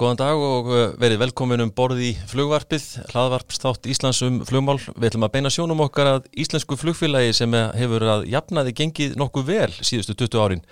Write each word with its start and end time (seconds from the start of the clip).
Góðan 0.00 0.16
dag 0.16 0.40
og 0.40 0.68
uh, 0.72 0.78
verið 0.96 1.18
velkomin 1.20 1.60
um 1.60 1.70
borð 1.76 1.98
í 2.00 2.14
flugvarpið, 2.30 2.84
hlaðvarpstátt 3.10 3.84
Íslands 3.92 4.22
um 4.24 4.38
flugmál. 4.48 4.78
Við 4.94 5.10
ætlum 5.10 5.26
að 5.26 5.34
beina 5.34 5.52
sjónum 5.52 5.82
okkar 5.84 6.08
að 6.14 6.30
íslensku 6.40 6.78
flugfélagi 6.80 7.34
sem 7.36 7.52
hefur 7.76 8.06
að 8.08 8.24
jafnaði 8.32 8.72
gengið 8.78 9.18
nokkuð 9.20 9.46
vel 9.50 9.68
síðustu 9.76 10.16
20 10.22 10.40
árin. 10.40 10.64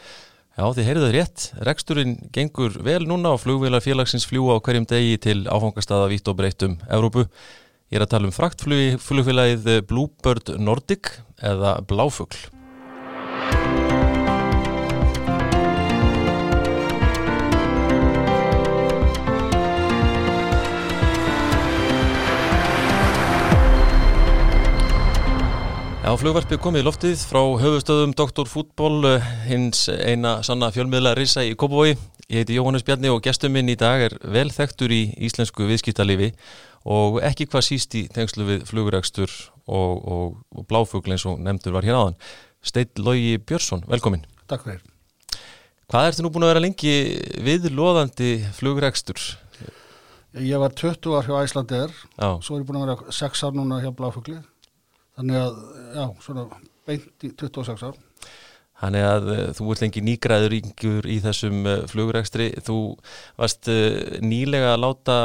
Já, 0.56 0.64
þið 0.64 0.88
heyrðuð 0.88 1.14
rétt, 1.18 1.46
reksturinn 1.68 2.16
gengur 2.32 2.80
vel 2.88 3.02
núna 3.04 3.36
og 3.36 3.44
flugvélarfélagsins 3.44 4.24
fljúa 4.30 4.56
á 4.56 4.64
hverjum 4.64 4.88
degi 4.88 5.20
til 5.28 5.38
áfangastada 5.44 6.08
vitt 6.08 6.32
og 6.32 6.40
breytt 6.40 6.64
um 6.64 6.80
Evrópu. 6.88 7.28
Ég 7.92 8.00
er 8.00 8.08
að 8.08 8.14
tala 8.16 8.32
um 8.32 8.38
fraktflugfélagið 8.38 9.74
Bluebird 9.92 10.56
Nordic 10.56 11.18
eða 11.36 11.82
Bláfugl. 11.84 12.48
Já, 25.98 26.12
flugvarpið 26.14 26.60
komið 26.62 26.84
í 26.84 26.86
loftið 26.86 27.22
frá 27.26 27.40
höfustöðum 27.58 28.12
Dr. 28.16 28.46
Fútból, 28.46 29.02
eh, 29.08 29.24
hins 29.48 29.88
eina 29.90 30.36
sanna 30.46 30.68
fjölmiðla 30.70 31.16
risa 31.18 31.42
í 31.42 31.56
Kópavogi. 31.58 31.96
Ég 32.30 32.44
heiti 32.44 32.54
Jóhannes 32.54 32.84
Bjarni 32.86 33.10
og 33.10 33.18
gestur 33.24 33.50
minn 33.50 33.66
í 33.68 33.74
dag 33.76 34.04
er 34.06 34.14
vel 34.22 34.46
þekktur 34.48 34.92
í 34.94 35.00
íslensku 35.26 35.66
viðskiptalifi 35.66 36.30
og 36.86 37.18
ekki 37.26 37.48
hvað 37.50 37.66
síst 37.66 37.96
í 37.98 38.04
tengslu 38.14 38.46
við 38.46 38.62
flugurækstur 38.70 39.32
og, 39.66 40.06
og, 40.06 40.36
og 40.54 40.66
bláfugl 40.70 41.10
eins 41.10 41.26
og 41.26 41.40
nefndur 41.42 41.74
var 41.74 41.82
hér 41.88 41.98
áðan. 41.98 42.18
Steit 42.62 42.94
Lógi 42.94 43.34
Björnsson, 43.42 43.82
velkomin. 43.90 44.22
Takk 44.46 44.68
fyrir. 44.68 44.84
Hvað 45.90 46.12
ertu 46.12 46.22
nú 46.22 46.30
búin 46.30 46.46
að 46.46 46.52
vera 46.52 46.62
lengi 46.62 46.94
viðlóðandi 47.42 48.36
flugurækstur? 48.60 49.18
Ég 50.38 50.62
var 50.62 50.70
20 50.78 51.18
ár 51.18 51.26
hjá 51.26 51.42
Æslandir, 51.42 51.90
svo 52.14 52.54
er 52.54 52.62
ég 52.62 52.70
búin 52.70 52.84
að 52.84 52.86
vera 52.86 53.18
6 53.18 53.44
ár 53.48 53.58
núna 53.58 53.82
hjá 53.82 53.90
bláfuglið 53.90 54.46
þannig 55.18 55.40
að, 55.42 55.62
já, 55.98 56.04
svona 56.24 56.46
beint 56.88 57.26
í 57.26 57.32
26 57.34 57.88
ár. 57.88 58.04
Þannig 58.78 59.04
að 59.08 59.24
uh, 59.32 59.38
þú 59.58 59.64
ert 59.72 59.80
lengi 59.82 60.00
nýgræður 60.06 60.52
yngur 60.60 61.06
í 61.10 61.16
þessum 61.24 61.64
uh, 61.66 61.80
flugrækstri 61.90 62.46
þú 62.62 62.76
varst 63.40 63.66
uh, 63.72 64.18
nýlega 64.22 64.76
að 64.76 64.82
láta 64.84 65.16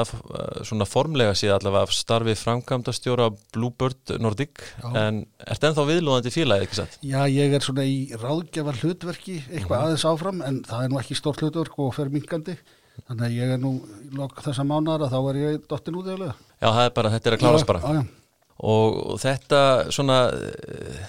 svona 0.66 0.88
formlega 0.90 1.36
síðan 1.38 1.60
allavega 1.60 1.86
af 1.86 1.94
starfi 1.94 2.34
framkvæmdastjóra 2.40 3.30
Bluebird 3.54 4.16
Nordic. 4.24 4.64
Já. 4.82 4.88
en 5.04 5.22
ert 5.46 5.68
ennþá 5.70 5.86
viðlóðandi 5.92 6.34
félagið, 6.34 6.66
ekki 6.66 6.80
satt? 6.80 6.98
Já, 7.06 7.20
ég 7.30 7.54
er 7.54 7.68
svona 7.68 7.86
í 7.86 8.00
ráðgjafar 8.18 8.82
hlutverki 8.82 9.38
eitthvað 9.44 9.76
mm. 9.76 9.84
aðeins 9.84 10.08
áfram 10.10 10.42
en 10.50 10.64
það 10.66 10.88
er 10.88 10.96
nú 10.96 11.02
ekki 11.04 11.20
stórt 11.20 11.46
hlutverk 11.46 11.78
og 11.86 11.94
fer 11.94 12.10
mingandi 12.14 12.58
þannig 13.06 13.28
að 13.30 13.38
ég 13.38 13.54
er 13.54 13.62
nú 13.62 13.76
í 14.02 14.10
lok 14.18 14.42
þessa 14.46 14.66
mánar 14.66 15.06
að 15.06 15.14
þá 15.14 15.22
er 15.22 15.42
ég 15.44 15.64
dottin 15.70 16.02
út 16.02 16.10
eða 16.10 16.34
Já, 16.34 16.68
það 16.72 16.84
er 16.88 16.94
bara, 16.98 17.14
þetta 17.14 17.30
er 17.30 17.38
að 17.38 17.46
klárast 17.46 17.70
bara. 17.70 17.86
Já, 17.86 18.02
já 18.02 18.23
og 18.62 19.18
þetta 19.22 19.62
svona, 19.94 20.18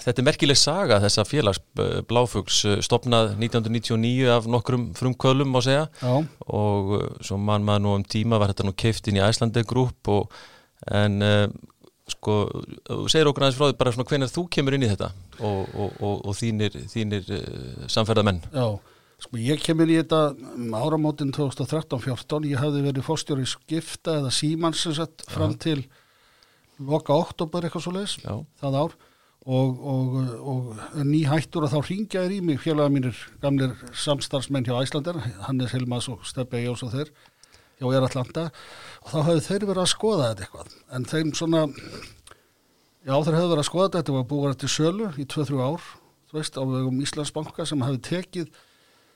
þetta 0.01 0.21
er 0.21 0.25
merkileg 0.27 0.57
saga 0.59 0.97
þessa 1.03 1.25
félags 1.27 1.61
Bláfugs 2.09 2.63
stopnað 2.85 3.35
1999 3.37 4.31
af 4.33 4.49
nokkrum 4.49 4.87
frumkvölum 4.97 5.53
á 5.53 5.61
segja. 5.61 5.85
Já. 6.01 6.15
og 6.49 6.95
uh, 6.97 7.05
svo 7.21 7.37
mann 7.37 7.65
maður 7.67 7.85
nú 7.85 7.93
um 7.99 8.07
tíma 8.15 8.39
var 8.41 8.51
þetta 8.51 8.65
nú 8.67 8.73
keift 8.75 9.07
inn 9.07 9.19
í 9.19 9.23
Æslandi 9.23 9.63
grúp 9.67 10.09
og 10.11 10.33
en 10.91 11.21
uh, 11.25 11.45
sko, 12.09 12.41
segir 13.11 13.29
okkur 13.29 13.45
aðeins 13.45 13.59
frá 13.59 13.69
því 13.69 13.77
bara 13.79 13.93
svona 13.93 14.09
hvernig 14.09 14.33
þú 14.33 14.47
kemur 14.57 14.75
inn 14.77 14.87
í 14.87 14.91
þetta 14.91 15.11
og, 15.39 15.61
og, 15.69 15.95
og, 16.01 16.25
og 16.25 16.35
þínir, 16.37 16.75
þínir 16.91 17.29
samferðamenn. 17.91 18.41
Já, 18.53 18.67
sko 19.21 19.41
ég 19.41 19.61
kemur 19.63 19.91
í 19.91 19.99
þetta 20.01 20.23
um 20.55 20.73
áramótin 20.75 21.33
2013-14 21.35 22.49
ég 22.51 22.61
hafði 22.61 22.83
verið 22.89 23.07
fórstjóri 23.07 23.47
skifta 23.49 24.19
eða 24.19 24.33
símans 24.33 24.83
fram 25.29 25.55
til 25.61 25.85
loka 26.79 27.15
oktober 27.15 27.65
eitthvað 27.65 27.85
svo 27.85 27.93
leiðis 27.95 28.17
það 28.59 28.79
ár 28.81 28.95
og, 29.45 29.77
og, 29.85 30.15
og 30.41 31.05
ný 31.05 31.21
hættur 31.29 31.67
og 31.67 31.73
þá 31.73 31.89
ringjaður 31.89 32.33
í 32.33 32.41
mig 32.41 32.61
félaga 32.63 32.93
mínir 32.93 33.19
gamlir 33.43 33.75
samstarfsmenn 33.93 34.65
hjá 34.65 34.79
Æslander 34.79 35.19
Hannes 35.45 35.75
Hilmas 35.75 36.09
og 36.09 36.25
Steppi 36.25 36.63
Jós 36.65 36.83
og 36.85 36.95
þeir 36.95 37.11
hjá 37.77 37.87
Air 37.91 38.07
Atlanta 38.07 38.47
og 39.03 39.11
þá 39.13 39.17
hafðu 39.19 39.45
þeir 39.45 39.67
verið 39.69 39.83
að 39.83 39.91
skoða 39.93 40.31
þetta 40.31 40.45
eitthvað. 40.47 40.75
En 40.97 41.07
þeim 41.11 41.33
svona 41.37 41.63
já 43.05 43.13
þeir 43.13 43.37
hafðu 43.37 43.51
verið 43.53 43.61
að 43.61 43.69
skoða 43.69 43.87
þetta 43.87 44.01
þetta 44.01 44.17
var 44.17 44.27
búið 44.33 44.59
til 44.63 44.73
sölu 44.75 45.11
í 45.13 45.27
2-3 45.35 45.61
ár 45.61 45.89
þú 46.25 46.39
veist 46.39 46.57
á 46.57 46.63
vegum 46.65 47.01
Íslandsbanka 47.05 47.69
sem 47.69 47.85
hafði 47.85 48.03
tekið 48.09 48.61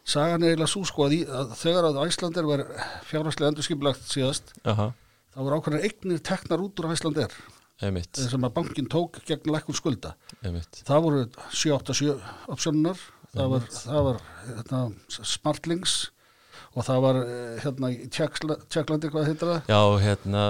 sagan 0.09 0.45
eiginlega 0.45 0.69
svo 0.69 0.85
sko 0.85 1.09
að 1.09 1.57
þegar 1.57 1.89
að 1.89 2.01
Æslander 2.05 2.47
var 2.47 2.67
fjárhastlega 3.09 3.55
endurskipilagt 3.55 4.05
síðast 4.13 4.53
Aha 4.61 4.91
það 5.34 5.45
voru 5.45 5.59
ákveðin 5.59 5.88
eignir 5.88 6.22
teknar 6.25 6.66
út 6.66 6.81
úr 6.81 6.91
Æslander 6.94 7.34
sem 7.79 8.44
að 8.44 8.56
bankin 8.57 8.90
tók 8.91 9.22
gegn 9.23 9.53
lækkun 9.53 9.78
skulda. 9.78 10.16
Einmitt. 10.44 10.81
það 10.84 11.03
voru 11.06 11.22
787 11.56 12.16
opsjónunar 12.51 13.00
það 13.34 13.51
var, 13.53 13.67
það 13.73 14.07
var 14.07 14.23
hérna, 14.47 14.81
Smartlings 15.07 15.94
og 16.78 16.85
það 16.85 17.00
var 17.06 17.19
eh, 17.22 17.62
hérna 17.63 17.91
í 17.94 18.09
Tjekklandi 18.13 19.09
hvað 19.13 19.29
heitir 19.29 19.51
það? 19.51 19.72
Já, 19.72 19.79
hérna 20.03 20.44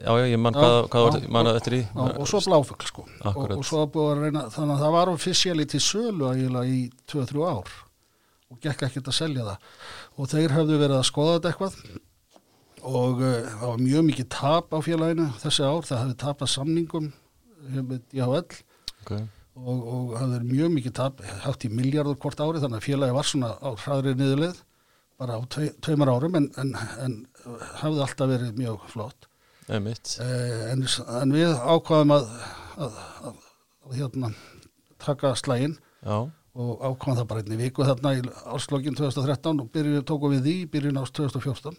já, 0.00 0.10
já, 0.10 0.24
ég 0.32 0.40
man 0.42 0.56
hvað, 0.56 0.76
hvað 0.92 1.06
var 1.06 1.26
manað 1.36 1.58
eftir 1.60 1.76
í 1.78 1.82
já, 1.84 2.02
og 2.08 2.30
svo 2.30 2.42
bláfugl 2.46 2.88
sko. 2.88 3.06
Og, 3.30 3.42
og 3.58 3.66
svo 3.66 3.84
búið 3.92 4.10
að 4.14 4.22
reyna, 4.26 4.46
þannig 4.54 4.74
að 4.76 4.84
það 4.86 4.96
var 4.96 5.12
ofisíali 5.12 5.68
til 5.70 5.82
sölu 5.84 6.30
að 6.30 6.72
í 6.72 6.80
2-3 7.12 7.44
ár 7.46 7.76
og 8.52 8.64
gekk 8.64 8.88
ekkert 8.88 9.12
að 9.12 9.16
selja 9.16 9.46
það. 9.46 9.68
Og 10.18 10.32
þeir 10.32 10.56
hafðu 10.56 10.80
verið 10.80 10.98
að 10.98 11.06
skoða 11.08 11.36
þetta 11.36 11.52
eitthvað 11.52 12.02
og 12.82 13.22
uh, 13.22 13.36
það 13.46 13.68
var 13.68 13.82
mjög 13.82 14.08
mikið 14.08 14.28
tap 14.34 14.74
á 14.74 14.78
félaginu 14.82 15.28
þessi 15.42 15.62
ár, 15.66 15.86
það 15.86 16.02
hefði 16.02 16.18
tapað 16.22 16.52
samningum 16.52 17.12
með 17.62 18.00
DHL 18.10 18.40
okay. 18.40 19.24
og, 19.54 19.78
og 19.78 20.12
það 20.16 20.34
hefði 20.34 20.50
mjög 20.50 20.74
mikið 20.76 20.96
tap 20.98 21.22
hátt 21.44 21.66
í 21.66 21.70
miljardur 21.72 22.18
hvort 22.22 22.42
ári 22.42 22.62
þannig 22.62 22.80
að 22.80 22.88
félagi 22.88 23.16
var 23.18 23.28
svona 23.28 23.52
á 23.62 23.70
hraðrið 23.84 24.18
niðurlið 24.18 24.62
bara 25.22 25.38
á 25.38 25.40
tvei, 25.46 25.68
tveimar 25.84 26.10
árum 26.10 26.38
en, 26.40 26.48
en, 26.58 26.74
en 27.04 27.16
hafði 27.78 28.02
alltaf 28.02 28.30
verið 28.32 28.58
mjög 28.58 28.88
flott. 28.90 29.28
Uh, 30.18 30.72
en, 30.72 30.82
en 31.20 31.34
við 31.34 31.52
ákvaðum 31.54 32.16
að, 32.16 32.30
að, 32.74 32.96
að, 33.28 33.36
að 33.86 33.98
hérna, 34.00 34.32
taka 35.02 35.36
slægin 35.38 35.76
Já. 36.02 36.16
og 36.26 36.82
ákvaðum 36.82 37.20
það 37.20 37.28
bara 37.30 37.44
einni 37.44 37.60
viku 37.60 37.86
þarna 37.86 38.16
í 38.18 38.24
áslokkin 38.56 38.98
2013 38.98 39.62
og 39.62 39.70
byrjum, 39.74 40.04
tókum 40.08 40.34
við 40.34 40.48
því 40.48 40.56
byrjun 40.74 41.00
ást 41.04 41.14
2014 41.20 41.78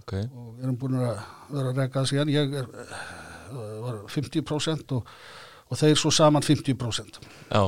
okay. 0.00 0.26
og 0.32 0.56
við 0.56 0.66
erum 0.66 0.80
búin 0.80 0.98
að 1.00 1.22
vera 1.52 1.70
að 1.72 1.80
reyka 1.82 2.04
síðan. 2.08 2.32
Ég 2.32 2.58
er, 2.62 2.68
eh, 2.82 3.06
var 3.84 4.02
50% 4.08 4.96
og, 4.96 5.14
og 5.68 5.80
þeir 5.80 5.96
svo 6.00 6.12
saman 6.14 6.44
50% 6.44 7.18
Já, 7.52 7.64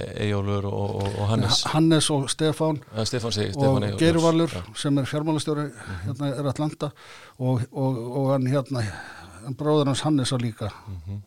Ejólur 0.00 0.64
og, 0.64 0.94
og, 1.02 1.08
og 1.20 1.28
Hannes. 1.28 1.62
Hannes 1.74 2.10
og 2.10 2.28
Stefán. 2.32 2.80
Ja, 2.96 3.04
Stefán 3.04 3.34
segi, 3.36 3.52
og 3.56 3.82
Geirvalur 4.00 4.52
sem 4.76 4.98
er 4.98 5.08
fjármálastjóri 5.08 5.66
mm 5.66 5.72
-hmm. 5.72 6.04
hérna 6.06 6.26
er 6.38 6.48
Atlanta. 6.48 6.90
Og 7.38 8.30
hann 8.32 8.46
hérna 8.46 8.84
bróður 9.58 9.86
hans 9.86 10.00
Hannes 10.00 10.32
að 10.32 10.40
líka. 10.40 10.70
Mm 10.86 10.96
-hmm. 11.06 11.20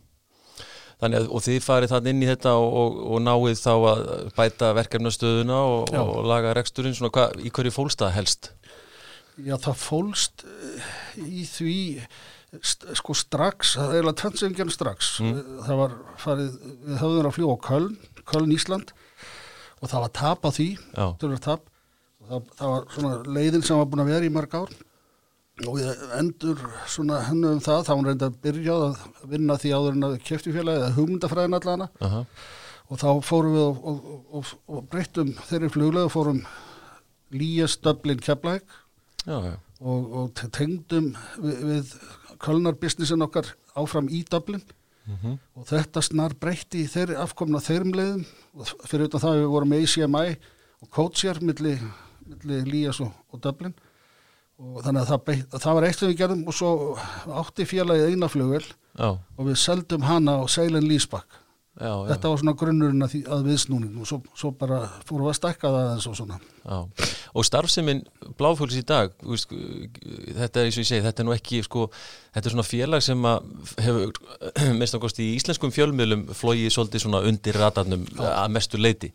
Þannig 1.01 1.19
að, 1.19 1.29
og 1.29 1.41
þið 1.41 1.63
farið 1.63 1.89
þann 1.89 2.07
inn 2.07 2.23
í 2.23 2.27
þetta 2.27 2.51
og, 2.55 2.73
og, 2.73 2.91
og 3.11 3.21
náið 3.21 3.57
þá 3.59 3.73
að 3.91 4.03
bæta 4.38 4.73
verkefnastöðuna 4.73 5.57
og, 5.73 5.94
og 6.00 6.25
laga 6.25 6.53
reksturinn, 6.53 6.95
svona 6.95 7.11
hvað, 7.11 7.44
í 7.44 7.50
hverju 7.50 7.71
fólstað 7.71 8.13
helst? 8.15 8.53
Já, 9.41 9.55
það 9.57 9.81
fólst 9.81 10.44
eh, 10.45 10.94
í 11.25 11.44
því 11.49 11.77
sko 12.94 13.16
strax, 13.17 13.73
það 13.79 13.88
er 13.88 13.95
eiginlega 13.97 14.19
tvennsengjan 14.21 14.73
strax, 14.73 15.13
mm. 15.23 15.38
það 15.66 15.79
var 15.79 15.94
farið, 16.21 16.57
við 16.85 16.99
höfðum 17.01 17.29
að 17.29 17.38
fljúa 17.38 17.55
á 17.57 17.66
Köln 17.66 17.95
Köln 18.29 18.53
Ísland 18.53 18.94
og 19.81 19.89
það 19.91 20.03
var 20.03 20.11
tap 20.19 20.45
á 20.45 20.49
því, 20.53 20.67
tap, 21.41 21.63
það, 22.27 22.49
það 22.59 22.73
var 22.73 22.89
svona 22.94 23.38
leiðin 23.38 23.66
sem 23.66 23.79
var 23.79 23.89
búin 23.89 24.03
að 24.03 24.11
vera 24.13 24.27
í 24.27 24.33
marg 24.33 24.53
ár. 24.55 24.75
Og 25.68 25.75
við 25.77 26.03
endur 26.18 26.62
svona 26.89 27.19
hennu 27.27 27.51
um 27.53 27.59
það, 27.62 27.83
þá 27.86 27.91
hún 27.94 28.07
reyndi 28.07 28.25
að 28.25 28.38
byrja 28.41 28.77
að 28.88 29.01
vinna 29.29 29.57
því 29.62 29.74
áður 29.75 29.97
en 29.97 30.07
að 30.07 30.15
kæfti 30.25 30.53
félagi 30.56 30.81
eða 30.81 30.94
hugmyndafræðin 30.95 31.57
allana 31.59 31.89
uh 32.00 32.13
-huh. 32.13 32.24
og 32.89 33.01
þá 33.03 33.09
fórum 33.21 33.53
við 33.53 33.65
og, 33.65 33.83
og, 33.83 34.24
og, 34.39 34.53
og 34.65 34.88
breyttum 34.89 35.36
þeirri 35.50 35.69
fluglega 35.69 36.09
og 36.09 36.15
fórum 36.15 36.41
Lías 37.33 37.77
Döblin 37.81 38.21
Keflæk 38.21 38.65
já, 39.25 39.38
já. 39.50 39.56
Og, 39.84 40.14
og 40.16 40.42
tengdum 40.56 41.12
við, 41.42 41.60
við 41.68 41.94
kölnarbusinessin 42.44 43.25
okkar 43.25 43.52
áfram 43.75 44.08
í 44.10 44.24
Dublin. 44.30 44.64
Mm 45.04 45.16
-hmm. 45.20 45.40
og 45.60 45.66
þetta 45.68 46.02
snar 46.02 46.34
breytti 46.40 46.86
þeirri 46.88 47.16
afkomna 47.20 47.60
þeirrim 47.60 47.92
leiðum. 47.94 48.25
Og 48.56 48.68
fyrir 48.88 49.10
utan 49.10 49.20
það 49.20 49.40
við 49.42 49.50
vorum 49.52 49.70
með 49.70 49.84
ACMI 49.84 50.38
og 50.81 50.90
Coacher 50.90 51.42
millir 51.42 51.81
milli 52.25 52.62
Lías 52.64 53.02
og, 53.04 53.12
og 53.31 53.42
Dublin. 53.44 53.74
Og 54.58 54.84
þannig 54.84 55.02
að 55.02 55.08
það, 55.08 55.24
beitt, 55.25 55.56
það 55.60 55.74
var 55.74 55.84
eitt 55.84 56.00
sem 56.00 56.10
við 56.10 56.18
gerðum 56.18 56.48
og 56.48 56.54
svo 56.56 56.98
átti 57.42 57.66
félagið 57.66 58.14
einaflugvel 58.14 58.66
og 59.02 59.48
við 59.48 59.58
seldum 59.60 60.06
hana 60.08 60.38
á 60.40 60.44
Seilin 60.48 60.88
Lísbakk 60.88 61.43
Já, 61.74 61.90
já. 61.90 62.10
Þetta 62.12 62.30
var 62.30 62.42
svona 62.42 62.54
grunnurinn 62.62 63.06
að, 63.06 63.14
að 63.34 63.48
viðsnúning 63.50 63.94
og 63.98 64.06
svo, 64.06 64.20
svo 64.38 64.52
bara 64.58 64.84
fórum 65.08 65.25
við 65.25 65.31
að 65.31 65.38
stakka 65.40 65.72
það 65.74 65.88
eins 65.96 66.06
og 66.12 66.18
svona. 66.20 66.38
Já, 66.62 67.08
og 67.34 67.48
starfseminn 67.48 68.04
Bláfjöls 68.38 68.78
í 68.78 68.84
dag, 68.86 69.16
þetta 69.24 70.62
er 70.62 70.70
eins 70.70 70.78
og 70.78 70.84
ég 70.84 70.90
segi, 70.92 71.06
þetta 71.08 71.24
er 71.24 71.28
nú 71.28 71.34
ekki, 71.34 71.64
sko, 71.66 71.88
þetta 72.33 72.50
er 72.50 72.56
svona 72.56 72.65
félag 72.65 73.03
sem 73.06 73.25
hefur, 73.85 74.13
mest 74.81 74.97
ákvæmst 74.97 75.21
í 75.24 75.27
íslenskum 75.38 75.74
fjölmiðlum 75.74 76.25
flóið 76.38 76.69
svolítið 76.74 77.06
svona 77.06 77.21
undir 77.30 77.59
ratarnum 77.59 78.06
já. 78.09 78.24
að 78.31 78.56
mestu 78.56 78.80
leiti. 78.81 79.12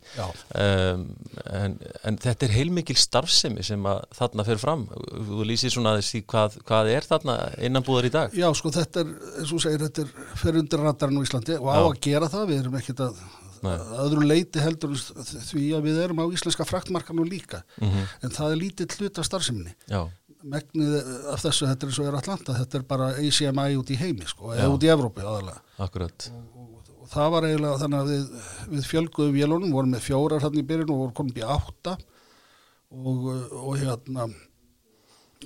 Um, 0.55 1.05
en, 1.45 1.75
en 2.07 2.19
þetta 2.21 2.47
er 2.47 2.55
heilmikil 2.55 2.97
starfsemi 2.99 3.65
sem 3.65 3.89
að 3.89 4.05
þarna 4.19 4.47
fer 4.47 4.61
fram. 4.61 4.87
Þú 5.29 5.49
lýsir 5.49 5.75
svona 5.75 5.97
að 5.97 6.05
því 6.09 6.23
hvað, 6.31 6.57
hvað 6.69 6.93
er 6.95 7.09
þarna 7.09 7.37
innanbúðar 7.67 8.09
í 8.09 8.13
dag? 8.15 8.39
Já, 8.39 8.47
sko, 8.57 8.71
þetta 8.75 9.03
er, 9.03 9.13
eins 9.41 9.53
og 9.55 9.65
segir, 9.65 9.83
þetta 9.87 10.05
er 10.05 10.39
fer 10.39 10.63
undir 10.63 10.87
ratarnu 10.87 11.23
í 11.23 11.29
Íslandi 11.29 11.59
og 11.59 11.69
á 11.71 11.81
að 11.81 11.99
gera 12.07 12.31
það 12.31 12.49
við 12.53 12.63
erum 12.63 12.79
ekkert 12.79 13.05
að, 13.09 13.21
öðru 13.59 14.23
leiti 14.23 14.61
heldur 14.63 14.95
því 14.95 15.65
að 15.75 15.87
við 15.89 15.97
erum 16.05 16.21
á 16.23 16.31
íslenska 16.31 16.63
fraktmarkanu 16.67 17.25
líka 17.27 17.59
mm 17.81 17.89
-hmm. 17.89 18.05
en 18.23 18.31
það 18.31 18.51
er 18.51 18.61
lítið 18.61 18.95
hlut 18.99 19.19
af 19.19 19.25
starfseminni 19.27 19.75
megnið 20.43 20.95
af 21.33 21.41
þessu, 21.43 21.67
þetta 21.67 21.85
er 21.85 21.91
eins 21.91 21.99
og 21.99 22.09
er 22.09 22.17
Atlanta 22.19 22.57
þetta 22.57 22.79
er 22.79 22.85
bara 22.87 23.09
ACMI 23.19 23.79
út 23.79 23.91
í 23.91 23.97
heimi 23.99 24.27
sko, 24.29 24.53
eða 24.55 24.69
út 24.73 24.85
í 24.85 24.91
Evrópi 24.93 25.25
aðalega. 25.25 25.63
Akkurat. 25.83 26.29
Og, 26.31 26.59
og, 26.63 26.91
og 26.99 27.09
það 27.11 27.33
var 27.35 27.47
eiginlega 27.49 27.81
þannig 27.83 27.99
að 27.99 28.13
við, 28.13 28.45
við 28.75 28.91
fjölguðum 28.93 29.35
vélunum, 29.35 29.73
vorum 29.75 29.95
með 29.95 30.05
fjórar 30.07 30.45
hann 30.45 30.59
í 30.59 30.65
byrjun 30.69 30.93
og 30.93 31.01
vorum 31.03 31.17
komið 31.19 31.41
í 31.41 31.49
átta. 31.57 31.97
Og, 32.89 33.27
og 33.53 33.75
hérna 33.77 34.29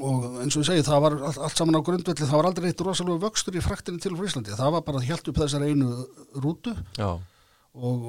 og 0.02 0.40
eins 0.42 0.56
og 0.56 0.64
ég 0.64 0.70
segi 0.72 0.86
það 0.88 1.02
var 1.04 1.16
allt, 1.20 1.38
allt 1.46 1.60
saman 1.60 1.78
á 1.78 1.86
grundvelli 1.86 2.26
það 2.26 2.40
var 2.40 2.48
aldrei 2.50 2.70
eitt 2.72 2.80
rosalega 2.82 3.22
vöxtur 3.28 3.58
í 3.60 3.62
fraktinu 3.62 4.02
til 4.02 4.16
Fríslandi 4.18 4.56
það 4.58 4.72
var 4.74 4.86
bara 4.88 5.04
helt 5.06 5.28
upp 5.30 5.42
þessar 5.44 5.66
einu 5.68 5.92
rútu. 6.42 6.74
Og, 7.04 7.22
og, 7.74 8.02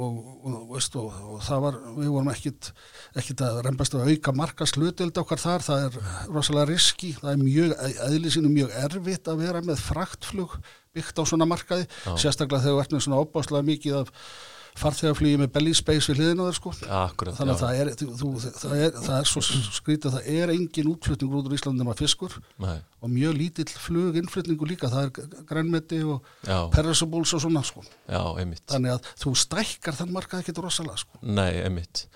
og, 0.44 0.56
veist, 0.74 0.96
og 1.00 1.38
það 1.44 1.62
var 1.64 1.76
við 1.96 2.08
vorum 2.12 2.30
ekkit, 2.34 2.70
ekkit 3.16 3.44
að 3.46 3.60
reymbast 3.64 3.96
að 3.96 4.10
auka 4.12 4.34
marka 4.36 4.68
slutild 4.68 5.20
okkar 5.22 5.40
þar. 5.40 5.64
Það 5.64 5.84
er 5.86 5.98
rosalega 6.28 6.68
riski 6.68 7.14
það 7.16 7.30
er 7.32 7.40
mjög, 7.40 7.76
eðlisinu 8.08 8.50
mjög 8.52 8.74
erfitt 8.84 9.30
að 9.32 9.44
vera 9.46 9.62
með 9.64 9.80
fraktflug 9.86 10.58
byggt 10.94 11.20
á 11.20 11.24
svona 11.24 11.48
markaði. 11.48 11.88
Já. 11.88 12.12
sérstaklega 12.26 12.66
þegar 12.66 12.76
við 12.76 12.84
erum 12.90 13.06
svona 13.06 13.22
óbáslega 13.24 13.68
mikið 13.70 14.02
af 14.02 14.12
farþegarflýði 14.78 15.38
með 15.38 15.50
belly 15.54 15.72
space 15.76 16.10
við 16.10 16.20
hliðina 16.20 16.48
þar 16.48 16.56
sko. 16.58 16.72
Akkurat, 16.98 17.36
þannig 17.38 17.54
að 17.54 17.60
það 17.62 17.80
er, 17.80 17.90
þú, 18.18 18.30
það, 18.42 18.74
er, 18.74 18.96
það 19.04 19.18
er 19.20 19.28
svo 19.30 19.42
skrítið 19.78 20.16
það 20.16 20.30
er 20.34 20.52
engin 20.54 20.90
útflutningur 20.90 21.40
út 21.40 21.50
úr 21.50 21.54
Íslandum 21.54 21.90
af 21.92 22.00
fiskur 22.02 22.34
Nei. 22.64 22.76
og 22.98 23.12
mjög 23.12 23.36
lítill 23.38 23.68
flug 23.70 24.18
innflutningu 24.18 24.68
líka, 24.68 24.90
það 24.90 25.06
er 25.06 25.44
grænmeti 25.46 26.00
og 26.02 26.26
perissables 26.74 27.36
og 27.38 27.44
svona 27.46 27.62
sko. 27.66 27.84
Já, 28.10 28.22
þannig 28.74 28.96
að 28.96 29.12
þú 29.22 29.36
stækkar 29.44 30.00
þann 30.00 30.12
markað 30.16 30.42
ekki 30.42 30.56
rosalega 30.58 31.04
sko. 31.04 31.22
Nei, 31.22 31.52
einmitt. 31.62 32.08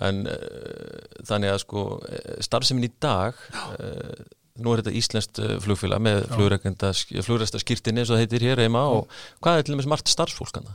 En 0.00 0.24
uh, 0.26 1.22
þannig 1.28 1.54
að 1.54 1.62
sko 1.64 1.86
eh, 2.08 2.36
starfseminn 2.46 2.86
í 2.86 2.92
dag 3.02 3.38
uh, 3.54 4.28
nú 4.60 4.72
er 4.72 4.82
þetta 4.82 4.98
Íslenskt 4.98 5.40
flugfélag 5.62 6.02
með 6.02 6.24
flugræsta 6.34 7.60
skýrtinni 7.62 8.02
eins 8.02 8.10
og 8.10 8.16
það 8.18 8.24
heitir 8.24 8.44
hér 8.50 8.62
heima 8.64 8.86
og 8.92 9.10
hvað 9.44 9.60
er 9.60 9.66
til 9.66 9.76
og 9.76 9.80
með 9.80 9.86
smart 9.88 10.10
starfsfólkana? 10.10 10.74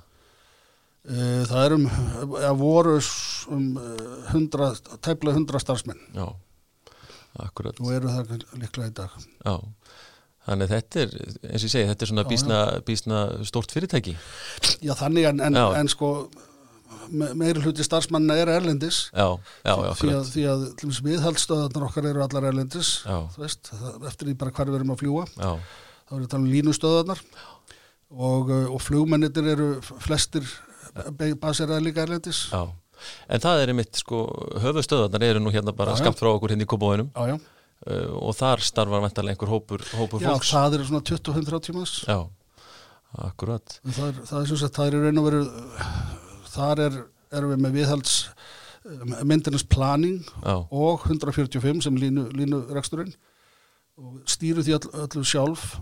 Eh, 1.05 1.43
það 1.45 1.59
er 1.61 1.75
um, 1.75 1.85
að 2.39 2.55
voru 2.57 2.95
um 3.53 3.65
hundra, 4.31 4.71
tæplega 5.05 5.37
hundra 5.37 5.61
starfsmenn. 5.61 6.01
Já, 6.15 6.25
akkurat. 7.45 7.77
Og 7.83 7.93
eru 7.93 8.09
það 8.09 8.33
líklega 8.57 8.89
í 8.89 8.95
dag. 8.97 9.19
Já, 9.45 9.53
þannig 10.47 10.73
þetta 10.73 11.03
er, 11.03 11.13
eins 11.51 11.61
og 11.61 11.67
ég 11.67 11.75
segi, 11.75 11.85
þetta 11.91 12.07
er 12.07 12.11
svona 12.11 12.25
já, 12.25 12.29
bísna, 12.33 12.57
já. 12.71 12.81
bísna 12.89 13.21
stort 13.45 13.75
fyrirtæki. 13.75 14.15
Já, 14.81 14.95
þannig 14.97 15.29
en, 15.29 15.45
en, 15.45 15.61
en 15.77 15.93
sko, 15.93 16.11
meiri 17.13 17.61
hluti 17.61 17.85
starfsmannina 17.85 18.41
er 18.41 18.55
erlendis. 18.55 19.05
Já, 19.13 19.27
já, 19.61 19.73
já, 19.75 19.77
akkurat. 19.93 20.33
Því 20.33 20.49
að, 20.49 20.67
því 20.81 20.91
að 20.95 21.01
viðhaldstöðarnar 21.11 21.89
okkar 21.91 22.11
eru 22.15 22.25
allar 22.25 22.49
erlendis, 22.49 22.95
veist, 23.37 23.75
eftir 24.09 24.31
því 24.31 24.39
bara 24.41 24.57
hver 24.57 24.73
við 24.73 24.81
erum 24.81 24.97
að 24.97 25.03
fljúa. 25.05 25.29
Já. 25.37 25.51
Það 26.05 26.17
verður 26.17 26.25
að 26.25 26.33
tala 26.33 26.45
um 26.45 26.53
línustöðarnar 26.53 27.27
og, 28.15 28.55
og 28.73 28.81
flugmennitir 28.81 29.53
eru 29.53 29.69
flestir 29.83 30.49
baseraði 31.41 31.87
líka 31.89 32.05
erlendis. 32.05 32.45
Já, 32.51 32.63
en 33.27 33.43
það 33.43 33.61
er 33.61 33.73
einmitt 33.73 33.99
sko 33.99 34.23
höfustöðarnar 34.63 35.27
eru 35.27 35.43
nú 35.43 35.53
hérna 35.53 35.75
bara 35.75 35.97
skapt 35.99 36.21
frá 36.21 36.31
okkur 36.31 36.53
hérna 36.53 36.67
í 36.67 36.69
Kópavóinum 36.71 37.11
uh, 37.11 37.37
og 38.15 38.35
þar 38.37 38.63
starfar 38.63 39.03
vantarlega 39.03 39.35
einhver 39.35 39.51
hópur, 39.51 39.83
hópur 39.99 40.23
Já, 40.23 40.31
fólks. 40.31 40.51
Já, 40.51 40.57
það 40.57 40.77
eru 40.79 40.89
svona 40.89 41.05
25 41.11 41.65
tímas 41.67 41.95
Já, 42.07 42.19
akkurat. 43.27 43.79
Það 43.85 44.05
er, 44.07 44.21
það 44.31 44.39
er 44.41 44.51
svo 44.51 44.59
að 44.61 44.77
það 44.79 44.87
er 44.87 45.03
raun 45.07 45.21
og 45.23 45.27
veru 45.29 45.43
þar 46.55 46.85
er, 46.85 47.01
erum 47.35 47.55
við 47.55 47.65
með 47.65 47.79
viðhalds 47.81 48.19
maintenance 49.25 49.65
planning 49.65 50.21
Já. 50.43 50.59
og 50.69 51.05
145 51.09 51.83
sem 51.87 51.97
línu, 51.97 52.27
línu 52.37 52.61
reksturinn. 52.75 53.13
Og 53.95 54.19
stýru 54.29 54.63
því 54.65 54.75
all, 54.77 54.89
öllu 55.05 55.23
sjálf 55.25 55.75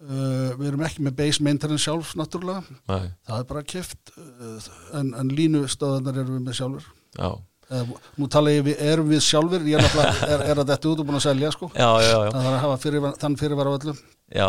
Uh, 0.00 0.54
við 0.56 0.70
erum 0.70 0.82
ekki 0.86 1.02
með 1.04 1.16
base 1.18 1.44
maintenance 1.44 1.84
sjálf 1.84 2.14
náttúrulega, 2.16 2.62
Nei. 2.88 3.10
það 3.28 3.40
er 3.42 3.46
bara 3.50 3.62
kift 3.68 4.12
uh, 4.16 4.68
en, 4.96 5.10
en 5.20 5.32
línu 5.36 5.66
stöðanar 5.68 6.22
erum 6.22 6.38
við 6.38 6.46
með 6.46 6.54
sjálfur 6.56 6.86
uh, 7.20 7.90
nú 8.16 8.28
tala 8.32 8.54
ég, 8.54 8.62
við, 8.64 8.78
erum 8.80 9.10
við 9.10 9.20
sjálfur 9.26 9.66
ég 9.68 9.76
er, 9.76 9.98
er, 10.24 10.44
er 10.54 10.62
að 10.62 10.70
þetta 10.72 10.88
út 10.88 11.02
og 11.02 11.08
búin 11.10 11.18
að 11.18 11.26
selja 11.26 11.50
sko. 11.52 11.68
Já, 11.74 11.90
já, 12.00 12.14
já. 12.14 12.30
það 12.32 12.40
er 12.40 12.48
að 12.54 12.56
hafa 12.62 12.78
fyrir, 12.86 13.04
þann 13.20 13.36
fyrirvara 13.42 13.74
öllu. 13.76 13.94
Já, 14.30 14.48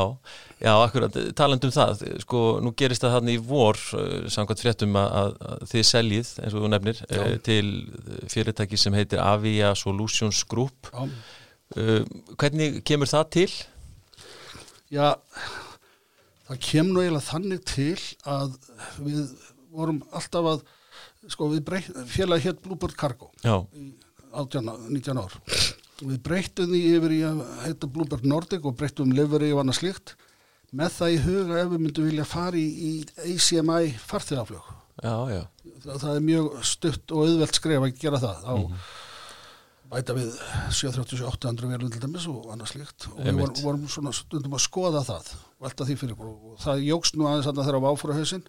já, 0.62 0.72
akkurat, 0.78 1.20
talandum 1.42 1.76
það 1.76 2.06
sko, 2.24 2.46
nú 2.64 2.72
gerist 2.80 3.04
það 3.04 3.16
hann 3.18 3.34
í 3.34 3.38
vor 3.52 3.82
samkvæmt 4.32 4.64
fréttum 4.64 4.96
að, 5.04 5.36
að 5.52 5.68
þið 5.74 5.86
seljið 5.90 6.32
eins 6.46 6.56
og 6.56 6.64
þú 6.64 6.72
nefnir 6.78 7.04
til 7.44 7.66
fyrirtæki 8.32 8.80
sem 8.80 8.96
heitir 8.96 9.20
Avia 9.26 9.76
Solutions 9.76 10.46
Group. 10.48 10.94
Hvernig 11.76 12.80
kemur 12.88 13.12
það 13.12 13.30
til? 13.36 13.50
Já, 14.92 15.16
það 16.50 16.62
kemur 16.68 16.96
nú 16.96 17.04
eiginlega 17.04 17.28
þannig 17.30 17.62
til 17.70 17.98
að 18.28 18.56
við 19.00 19.22
vorum 19.72 20.02
alltaf 20.12 20.50
að, 20.52 20.64
sko 21.32 21.48
við 21.54 21.62
breytt, 21.70 21.92
félagi 22.12 22.50
hér 22.50 22.58
Bluebird 22.66 22.98
Cargo 23.00 23.30
í 23.42 23.92
18, 24.32 24.68
19 24.92 25.22
ár. 25.22 25.38
Við 26.02 26.18
breyttum 26.26 26.72
því 26.72 26.82
yfir 26.98 27.16
í 27.16 27.22
að 27.28 27.40
heita 27.66 27.88
Bluebird 27.88 28.28
Nordic 28.28 28.68
og 28.68 28.76
breyttum 28.80 29.14
livery 29.16 29.52
og 29.56 29.64
annað 29.64 29.80
slikt 29.80 30.16
með 30.76 30.98
það 30.98 31.14
í 31.14 31.22
huga 31.26 31.62
ef 31.62 31.72
við 31.72 31.84
myndum 31.86 32.08
vilja 32.08 32.28
fara 32.28 32.60
í, 32.60 32.68
í 32.68 32.92
ACMI 33.28 33.94
farþegaflög. 34.08 34.70
Já, 35.02 35.16
já. 35.32 35.42
Það, 35.84 35.96
það 36.04 36.12
er 36.16 36.28
mjög 36.28 36.52
stutt 36.68 37.16
og 37.16 37.26
auðvelt 37.26 37.60
skref 37.60 37.88
að 37.88 37.98
gera 38.04 38.22
það 38.24 38.44
á 38.48 38.56
mm 38.56 38.68
-hmm 38.68 39.01
bæta 39.92 40.16
við 40.16 40.32
738 40.72 41.68
verðum 41.68 41.92
til 41.92 42.02
dæmis 42.02 42.28
og 42.32 42.48
annað 42.54 42.74
slikt 42.74 43.10
og 43.12 43.20
við 43.20 43.40
vorum, 43.42 43.58
vorum 43.66 43.88
svona 43.92 44.14
stundum 44.16 44.56
að 44.56 44.64
skoða 44.64 45.04
það 45.04 45.34
og 45.36 45.68
alltaf 45.68 45.90
því 45.90 45.98
fyrir 46.00 46.26
og 46.26 46.58
það 46.64 46.86
jógst 46.88 47.18
nú 47.20 47.28
aðeins 47.28 47.50
að 47.52 47.60
það 47.60 47.68
þeirra 47.70 47.82
á 47.84 47.92
áfóra 47.92 48.18
hausin 48.18 48.46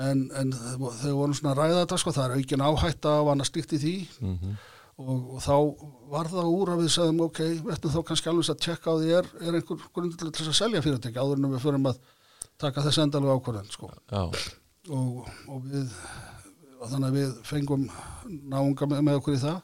en, 0.00 0.26
en 0.36 0.52
þau 0.54 1.14
vorum 1.16 1.34
svona 1.36 1.54
að 1.54 1.60
ræða 1.60 1.80
þetta 1.82 1.98
sko, 2.02 2.14
það 2.16 2.26
er 2.26 2.36
aukin 2.38 2.64
áhætta 2.66 3.16
af 3.18 3.32
annað 3.32 3.50
slikt 3.50 3.74
í 3.74 3.80
því. 3.82 3.96
Mm 4.20 4.38
-hmm. 4.38 4.54
og, 5.00 5.18
og 5.34 5.42
þá 5.44 5.56
var 6.14 6.30
það 6.30 6.52
úr 6.54 6.72
að 6.74 6.82
við 6.84 6.94
sagðum 6.94 7.20
ok, 7.26 7.42
við 7.50 7.74
ættum 7.74 7.94
þá 7.94 8.00
kannski 8.08 8.30
alveg 8.30 8.50
að 8.54 8.62
tjekka 8.64 8.94
á 8.94 9.00
því 9.00 9.12
er, 9.18 9.30
er 9.40 9.58
einhver 9.58 9.84
grunn 9.94 10.16
til 10.16 10.30
að 10.30 10.56
selja 10.62 10.82
fyrirtæki 10.86 11.20
áður 11.20 11.38
en 11.38 11.52
við 11.54 11.66
förum 11.66 11.90
að 11.90 12.00
taka 12.60 12.84
þess 12.86 13.02
endalega 13.04 13.36
ákvörðan 13.36 13.72
sko. 13.72 13.92
Og, 14.90 15.28
og 15.48 15.64
við 15.64 15.92
þannig 16.80 17.08
að 17.08 17.16
við 17.18 17.32
fengum 17.44 17.90
náunga 18.48 18.86
með 18.88 19.18
okkur 19.20 19.36
í 19.36 19.42
það 19.42 19.60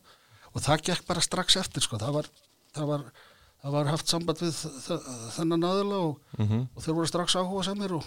og 0.57 0.63
það 0.65 0.85
gekk 0.91 1.09
bara 1.09 1.25
strax 1.25 1.59
eftir 1.61 1.85
sko. 1.85 1.99
það, 2.01 2.21
var, 2.21 2.29
það, 2.75 2.93
var, 2.93 3.03
það 3.63 3.75
var 3.77 3.91
haft 3.93 4.13
samband 4.13 4.45
við 4.45 4.61
þennan 5.37 5.67
aðila 5.71 5.99
og, 6.11 6.15
mm 6.39 6.47
-hmm. 6.47 6.63
og 6.75 6.87
þeir 6.87 6.97
voru 7.01 7.11
strax 7.11 7.37
áhuga 7.37 7.65
samir 7.67 7.97
og, 7.99 8.07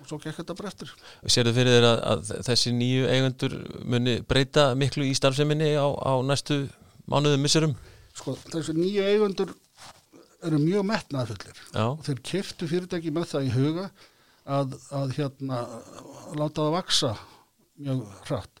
og 0.00 0.08
svo 0.08 0.20
gekk 0.22 0.40
þetta 0.40 0.56
bara 0.60 0.72
eftir 0.72 0.94
Sér 1.26 1.50
þau 1.50 1.56
fyrir 1.58 1.76
þeir 1.76 1.88
að, 1.90 1.98
að 2.12 2.32
þessi 2.48 2.72
nýju 2.78 3.10
eigundur 3.10 3.58
muni 3.84 4.20
breyta 4.22 4.70
miklu 4.74 5.04
í 5.04 5.12
starfseminni 5.14 5.74
á, 5.76 5.86
á 5.86 6.12
næstu 6.24 6.64
mánuðum 7.06 7.44
missurum? 7.44 7.76
Sko 8.14 8.38
þessi 8.48 8.76
nýju 8.78 9.04
eigundur 9.04 9.54
eru 10.44 10.58
mjög 10.60 10.88
metnaðfullir 10.88 11.62
og 11.84 12.02
þeir 12.04 12.24
keftu 12.24 12.68
fyrirtæki 12.68 13.12
með 13.12 13.30
það 13.32 13.46
í 13.46 13.54
huga 13.54 13.86
að, 14.44 14.76
að 14.92 15.14
hérna 15.18 15.62
láta 16.36 16.64
það 16.64 16.76
vaksa 16.76 17.14
mjög 17.80 18.04
hratt 18.28 18.53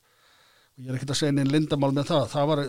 ég 0.80 0.88
er 0.90 0.96
ekkert 0.96 1.12
að 1.14 1.20
segja 1.20 1.34
neinn 1.36 1.52
lindamál 1.52 1.92
með 1.94 2.08
það. 2.10 2.24
Það 2.32 2.48
var 2.50 2.62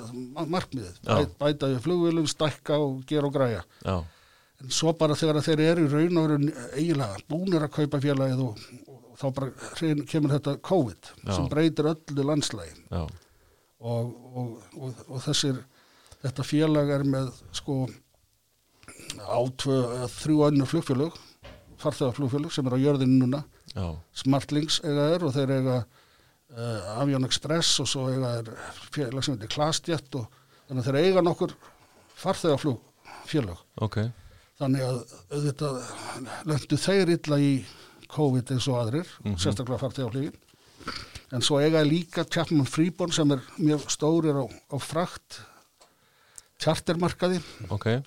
markmiðið, 0.55 0.99
Bæ, 1.07 1.15
bæta 1.41 1.69
við 1.71 1.79
flugvilum, 1.85 2.27
stakka 2.29 2.77
og 2.81 2.99
gera 3.09 3.29
og 3.29 3.33
græja. 3.35 3.63
Já. 3.85 3.95
en 4.63 4.69
svo 4.71 4.93
bara 4.95 5.15
þegar 5.19 5.41
þeir 5.43 5.61
eru 5.65 5.85
í 5.85 5.89
raun 5.91 6.17
og 6.21 6.27
veru 6.29 6.51
eiginlega 6.79 7.17
búinir 7.27 7.65
að 7.65 7.73
kaupa 7.75 7.99
félagið 7.99 8.43
og, 8.45 8.61
og 8.87 9.17
þá 9.19 9.25
bara 9.35 9.49
kemur 10.07 10.31
þetta 10.31 10.53
COVID 10.63 11.09
Já. 11.25 11.31
sem 11.35 11.49
breytir 11.51 11.89
öllu 11.91 12.23
landslægin 12.29 12.85
og, 12.95 14.13
og, 14.39 15.01
og 15.09 15.19
þessir 15.25 15.59
þetta 16.23 16.45
félag 16.47 16.93
er 16.95 17.03
með 17.03 17.33
sko 17.59 17.81
átvö, 19.19 19.75
þrjú 20.15 20.39
önnur 20.47 20.69
flugfélag 20.71 21.19
farþegarflugfélag 21.83 22.53
sem 22.55 22.67
er 22.69 22.77
á 22.77 22.79
jörðinu 22.79 23.19
núna. 23.25 23.43
Smartlinks 24.15 24.79
eiga 24.87 25.09
þeir 25.11 25.25
og 25.27 25.33
þeir 25.35 25.51
eiga 25.57 25.77
uh, 26.55 26.99
Avion 27.01 27.27
Express 27.27 27.79
og 27.83 27.89
svo 27.89 28.09
eiga 28.11 28.37
félag 28.93 29.23
sem 29.23 29.35
heitir 29.35 29.53
Klastjett 29.53 30.19
og 30.19 30.27
þannig 30.67 30.81
að 30.81 30.89
þeir 30.89 30.99
eiga 31.03 31.25
nokkur 31.25 31.55
farþegaflug 32.19 32.79
félag 33.29 33.59
okay. 33.83 34.11
þannig 34.59 34.85
að 34.85 35.01
auðvitað 35.33 35.81
löndu 36.51 36.79
þeir 36.87 37.13
illa 37.17 37.41
í 37.41 37.51
COVID 38.15 38.51
eins 38.53 38.67
og 38.69 38.77
aðrir, 38.79 39.07
mm 39.19 39.31
-hmm. 39.31 39.41
sérstaklega 39.41 39.81
farþegaflugin 39.81 40.35
en 41.33 41.41
svo 41.41 41.59
eiga 41.59 41.83
líka 41.83 42.25
Chapman 42.29 42.69
Freeborn 42.69 43.11
sem 43.11 43.31
er 43.31 43.41
mjög 43.57 43.89
stórir 43.91 44.37
á, 44.37 44.45
á 44.45 44.77
frakt 44.79 45.41
tjartermarkaði 46.61 47.41
okay. 47.69 48.01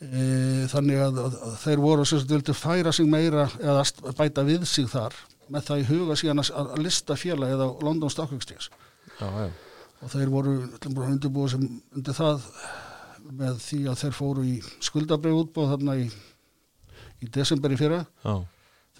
e, 0.00 0.66
þannig 0.72 1.02
að, 1.04 1.20
að, 1.26 1.56
þeir 1.62 1.82
voru 1.84 2.06
sem 2.08 2.24
vildu 2.26 2.56
færa 2.56 2.92
sig 2.92 3.06
meira 3.06 3.48
eða 3.60 3.84
bæta 4.16 4.46
við 4.46 4.66
sig 4.66 4.88
þar 4.90 5.14
með 5.52 5.68
það 5.68 5.82
í 5.82 5.86
huga 5.90 6.16
síðan 6.18 6.42
að, 6.42 6.74
lista 6.82 7.16
fjöla 7.18 7.52
eða 7.54 7.68
London 7.86 8.12
Stock 8.12 8.34
Exchange. 8.36 8.70
Og 10.04 10.12
þeir 10.12 10.32
voru 10.32 10.56
undirbúið 11.06 11.54
sem 11.54 11.68
undir 11.96 12.16
það 12.16 12.50
með 13.36 13.62
því 13.64 13.78
að 13.90 14.02
þeir 14.02 14.16
fóru 14.16 14.44
í 14.46 14.56
skuldabrið 14.84 15.40
útbóð 15.40 15.72
þarna 15.72 15.96
í, 16.02 16.10
í 17.24 17.30
desember 17.32 17.72
í 17.74 17.80
fyrra. 17.80 18.04
Já. 18.22 18.36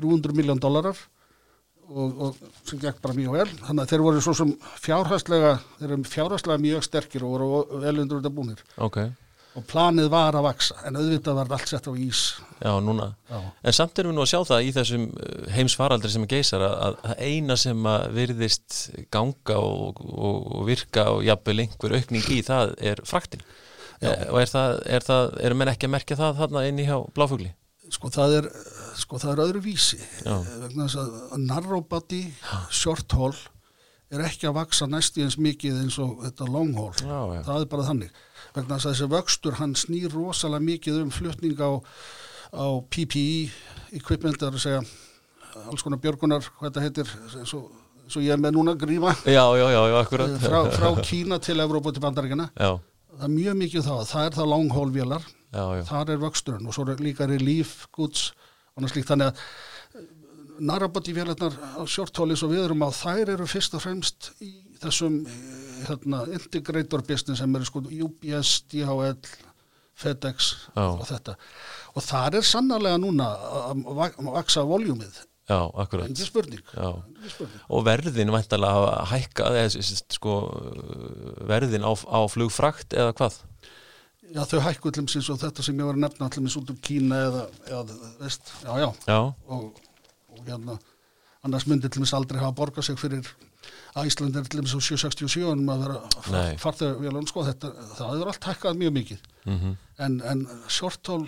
300 0.01 0.37
miljón 0.37 0.61
dólarar 0.61 0.99
og, 1.87 2.19
og 2.27 2.41
sem 2.67 2.81
gekk 2.83 2.99
bara 3.05 3.17
mjög 3.17 3.37
vel. 3.39 3.47
Þannig 3.69 3.85
að 3.85 3.93
þeir 3.93 4.05
voru 4.07 4.25
svo 4.25 4.35
sem 4.37 4.51
fjárhastlega 4.83 5.53
þeir 5.79 5.93
eru 5.93 6.11
fjárhastlega 6.11 6.65
mjög 6.65 6.85
sterkir 6.87 7.27
og 7.27 7.37
voru 7.37 7.81
vel 7.85 7.95
undur 8.03 8.21
þetta 8.21 8.35
búnir. 8.35 8.65
Okay. 8.89 9.13
Og 9.57 9.65
planið 9.71 10.09
var 10.13 10.37
að 10.37 10.47
vaksa 10.51 10.77
en 10.87 10.99
auðvitað 10.99 11.39
var 11.39 11.53
allt 11.57 11.71
sett 11.71 11.89
á 11.89 11.93
ís 11.97 12.23
Já, 12.61 12.73
núna, 12.81 13.11
Já. 13.31 13.39
en 13.41 13.77
samt 13.77 13.99
erum 14.01 14.13
við 14.13 14.19
nú 14.19 14.25
að 14.25 14.31
sjá 14.33 14.41
það 14.51 14.67
í 14.67 14.73
þessum 14.77 15.07
uh, 15.13 15.37
heimsfaraldri 15.57 16.11
sem 16.13 16.25
er 16.27 16.33
geysar 16.33 16.65
að 16.67 16.99
það 17.03 17.23
eina 17.31 17.57
sem 17.61 17.89
að 17.93 18.07
virðist 18.17 18.79
ganga 19.13 19.59
og, 19.61 20.03
og, 20.05 20.43
og 20.59 20.67
virka 20.69 21.07
og 21.15 21.25
jafnvel 21.27 21.65
einhver 21.65 21.97
aukning 21.99 22.31
í 22.37 22.43
það 22.47 22.77
er 22.93 23.03
fraktin 23.09 23.45
Já. 23.97 24.11
Eh, 24.13 24.25
og 24.29 24.43
er 24.43 24.51
það, 24.53 24.79
er 24.93 25.05
það, 25.07 25.35
eru 25.49 25.57
menn 25.57 25.73
ekki 25.73 25.89
að 25.89 25.95
merkja 25.95 26.21
það 26.21 26.41
þarna 26.43 26.65
inn 26.69 26.81
í 26.83 26.89
hjá 26.89 26.97
bláfugli? 27.17 27.53
Sko 27.97 28.11
það 28.13 28.35
er, 28.43 28.49
sko 28.99 29.21
það 29.23 29.33
er 29.33 29.45
öðru 29.47 29.63
vísi 29.65 30.01
Já. 30.03 30.35
vegna 30.67 30.89
þess 30.89 30.99
að 31.01 31.45
narrowbody 31.47 32.23
short 32.69 33.17
haul 33.17 33.33
er 34.13 34.23
ekki 34.29 34.51
að 34.51 34.59
vaksa 34.61 34.89
næst 34.91 35.17
í 35.19 35.25
eins 35.25 35.39
mikið 35.41 35.81
eins 35.81 35.97
og 36.03 36.21
þetta 36.27 36.49
long 36.51 36.77
haul, 36.77 36.93
það 37.01 37.57
er 37.63 37.71
bara 37.73 37.87
þannig 37.89 38.25
vegna 38.57 38.79
þess 38.79 38.89
að 38.89 38.95
þessi 38.95 39.09
vöxtur 39.15 39.59
hann 39.61 39.75
snýr 39.79 40.13
rosalega 40.15 40.67
mikið 40.67 41.01
um 41.05 41.13
flutning 41.15 41.61
á, 41.61 41.71
á 42.57 42.67
PPE 42.91 43.51
equipment, 44.01 44.41
það 44.41 44.49
er 44.49 44.59
að 44.59 44.65
segja 44.65 44.83
alls 45.67 45.85
konar 45.85 46.01
björgunar, 46.03 46.51
hvað 46.59 46.69
þetta 46.69 46.85
heitir 46.85 47.15
eins 47.41 47.55
og, 47.57 47.71
eins 48.05 48.19
og 48.19 48.27
ég 48.27 48.35
er 48.35 48.43
með 48.43 48.59
núna 48.59 48.77
gríma 48.77 49.15
Já, 49.25 49.45
já, 49.57 49.67
já, 49.73 49.81
akkurat. 50.01 50.37
Frá, 50.43 50.59
frá 50.75 50.91
Kína 51.05 51.41
til 51.41 51.61
Evrópa 51.65 51.95
til 51.95 52.05
bandaríkina 52.05 52.51
það 53.17 53.25
er 53.29 53.33
mjög 53.33 53.57
mikið 53.63 53.87
þá, 53.87 53.95
það 54.11 54.27
er 54.27 54.37
það 54.37 54.51
langhólvélar, 54.53 55.31
þar 55.89 56.13
er 56.13 56.21
vöxturinn 56.21 56.69
og 56.69 56.77
svo 56.77 56.85
er 56.93 57.01
líka 57.01 57.29
relief 57.29 57.87
goods 57.97 58.29
og 58.77 58.85
náttúrulega 58.85 58.93
slíkt. 58.93 59.09
Þannig 59.09 59.31
að 59.31 59.39
eh, 59.97 60.09
narrabótivélarnar 60.69 61.57
á 61.81 61.83
shorthóli 61.89 62.37
svo 62.37 62.51
við 62.53 62.67
erum 62.67 62.85
á 62.85 62.91
þær 62.93 63.33
eru 63.37 63.49
fyrst 63.49 63.77
og 63.79 63.85
fremst 63.85 64.31
í 64.45 64.53
þessum 64.83 65.23
eh, 65.25 65.66
hérna, 65.85 66.25
integrator 66.33 67.05
business 67.07 67.43
sem 67.43 67.59
eru 67.59 67.69
sko 67.69 67.85
UPS, 67.85 68.57
DHL, 68.73 69.31
FedEx 69.97 70.51
Já. 70.75 70.85
og 70.91 71.07
þetta 71.09 71.37
og 71.97 72.05
þar 72.05 72.37
er 72.37 72.45
sannarlega 72.45 73.01
núna 73.01 73.31
að 73.71 73.87
vaksa 74.29 74.65
voljúmið 74.69 75.23
Já, 75.47 75.61
akkurat. 75.79 76.09
Engi 76.11 76.25
spurning. 76.27 76.63
spurning. 77.31 77.61
Og 77.71 77.85
verðin 77.87 78.33
væntalega 78.35 78.89
að 78.97 79.11
hækka, 79.13 79.51
eða 79.55 79.83
sko, 80.17 80.33
verðin 81.47 81.87
á, 81.87 81.93
á 81.95 82.21
flugfrakt 82.27 82.97
eða 82.99 83.13
hvað? 83.15 83.37
Já, 84.35 84.43
þau 84.43 84.59
hækku 84.65 84.91
allir 84.91 85.07
eins 85.07 85.31
og 85.31 85.39
þetta 85.39 85.63
sem 85.63 85.79
ég 85.79 85.87
var 85.87 85.95
að 85.95 86.03
nefna 86.03 86.27
allir 86.27 86.49
eins 86.49 86.59
út 86.59 86.73
úr 86.75 86.81
Kína 86.83 87.21
eða, 87.29 87.45
eða 87.71 87.99
veist, 88.19 88.51
já, 88.65 88.73
já. 88.83 88.89
já. 89.07 89.19
Og, 89.47 89.79
og 90.35 90.43
hérna, 90.49 90.79
annars 91.47 91.67
myndi 91.71 91.89
allir 91.89 92.05
eins 92.05 92.15
aldrei 92.17 92.43
hafa 92.43 92.59
borgað 92.61 92.89
sig 92.91 93.01
fyrir 93.01 93.33
að 93.97 94.11
Ísland 94.11 94.37
er 94.37 94.47
eins 94.47 94.77
og 94.77 94.85
767 94.85 95.47
um 95.51 95.69
að 95.73 95.85
vera 95.87 96.55
farþegar 96.61 96.99
við 97.01 97.11
alveg, 97.11 97.29
sko, 97.33 97.45
þetta, 97.47 97.73
það 97.97 98.21
er 98.21 98.33
allt 98.33 98.49
hækkað 98.51 98.81
mjög 98.83 98.97
mikið. 99.01 99.29
Mm 99.47 99.59
-hmm. 99.61 99.77
En, 100.05 100.21
en 100.21 100.49
short-haul 100.69 101.27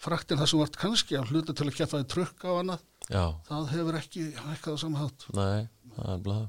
fraktin 0.00 0.40
það 0.40 0.50
sem 0.52 0.62
vart 0.62 0.78
kannski 0.80 1.18
að 1.18 1.32
hluta 1.34 1.56
til 1.56 1.68
að 1.68 1.76
kæfa 1.76 2.00
því 2.00 2.08
trukka 2.14 2.48
á 2.48 2.54
annað 2.60 2.84
Já. 3.10 3.24
það 3.48 3.72
hefur 3.74 3.98
ekki 4.00 4.24
hækkað 4.38 4.76
á 4.76 4.82
samhátt 4.84 5.26
Nei, 5.36 5.68
það 5.96 6.12
er 6.14 6.22
blæð 6.26 6.40
uh, 6.40 6.48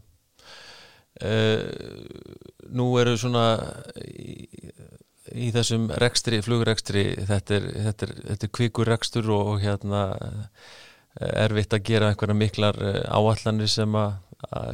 eh, 1.31 1.65
Nú 2.71 2.88
eru 3.01 3.17
svona 3.19 3.45
í, 4.07 4.38
í 5.36 5.50
þessum 5.55 5.89
rekstri, 6.01 6.39
flugrekstri 6.45 7.03
þetta 7.27 7.57
er, 7.57 7.67
þetta 7.89 8.07
er, 8.07 8.15
þetta 8.29 8.48
er 8.48 8.53
kvikur 8.60 8.91
rekstur 8.93 9.27
og, 9.36 9.53
og 9.55 9.65
hérna 9.65 10.05
erfitt 11.20 11.74
að 11.75 11.88
gera 11.89 12.12
einhverja 12.12 12.38
miklar 12.38 12.77
eh, 12.82 13.01
áallanir 13.12 13.72
sem 13.72 13.98
að 14.00 14.13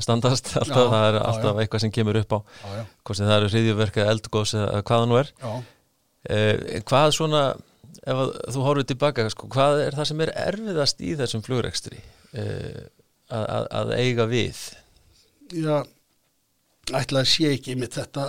standast. 0.04 0.54
Alltaf, 0.56 0.84
já, 0.86 0.92
það 0.94 1.08
er 1.08 1.18
alltaf 1.22 1.50
já, 1.50 1.62
eitthvað 1.64 1.84
sem 1.84 1.94
kemur 1.96 2.20
upp 2.22 2.38
á. 2.38 2.40
Hvort 3.04 3.20
sem 3.20 3.28
það 3.28 3.40
eru 3.40 3.50
hriðjuverk 3.52 3.98
eða 4.00 4.14
eldgóðs 4.16 4.54
eða 4.56 4.84
hvaða 4.88 5.10
nú 5.10 5.18
er. 5.20 5.34
Uh, 6.28 6.54
hvað 6.88 7.10
svona 7.16 7.42
ef 8.08 8.22
þú 8.54 8.64
horfið 8.64 8.90
tilbaka, 8.92 9.28
sko, 9.32 9.50
hvað 9.52 9.82
er 9.86 9.98
það 9.98 10.10
sem 10.10 10.24
er 10.24 10.32
erfiðast 10.46 11.04
í 11.04 11.14
þessum 11.20 11.44
flugrekstri 11.44 12.00
uh, 12.00 12.82
að, 13.28 13.68
að 13.82 13.94
eiga 14.00 14.28
við? 14.32 14.62
Já, 15.56 15.84
ætlaði 16.96 17.32
sé 17.32 17.52
ekki 17.56 17.76
með 17.80 18.00
þetta, 18.00 18.28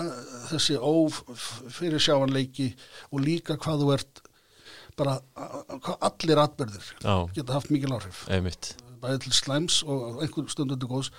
þessi 0.51 0.79
ófyrir 0.79 2.03
sjáanleiki 2.03 2.73
og 3.13 3.23
líka 3.23 3.59
hvað 3.61 3.85
þú 3.85 3.93
ert 3.95 4.23
bara, 4.99 5.19
allir 6.11 6.43
atbyrðir 6.45 6.93
geta 7.37 7.57
haft 7.57 7.73
mikil 7.75 7.95
áhrif. 7.97 8.27
Einmitt. 8.31 8.75
Bæðið 8.99 9.29
til 9.29 9.37
slæms 9.37 9.83
og 9.87 10.25
einhver 10.25 10.49
stundur 10.51 10.91
góðs 10.91 11.13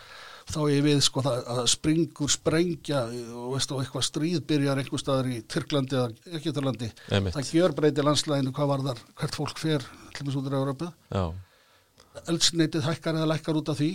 þá 0.49 0.59
er 0.65 0.85
við 0.85 1.01
sko 1.05 1.23
að 1.25 1.61
springur 1.69 2.31
sprengja 2.31 3.03
og 3.37 3.53
veist 3.53 3.73
og 3.73 3.83
eitthvað 3.83 4.05
stríð 4.07 4.39
byrjar 4.49 4.81
einhver 4.81 5.01
staðar 5.01 5.29
í 5.29 5.41
Tyrklandi 5.49 5.99
eða 5.99 6.37
Ekkjöturlandi 6.39 6.89
það 7.09 7.51
gjör 7.53 7.75
breyti 7.77 8.05
landslæginu 8.05 8.53
hvað 8.55 8.71
var 8.73 8.85
þar 8.87 9.03
hvert 9.21 9.37
fólk 9.37 9.61
fer 9.61 9.85
til 10.15 10.25
með 10.27 10.39
út 10.41 10.49
í 10.49 10.57
Európa 10.59 10.89
eldsneitið 12.29 12.87
hækkar 12.87 13.19
eða 13.19 13.29
lækkar 13.33 13.59
út 13.61 13.71
af 13.71 13.79
því 13.79 13.91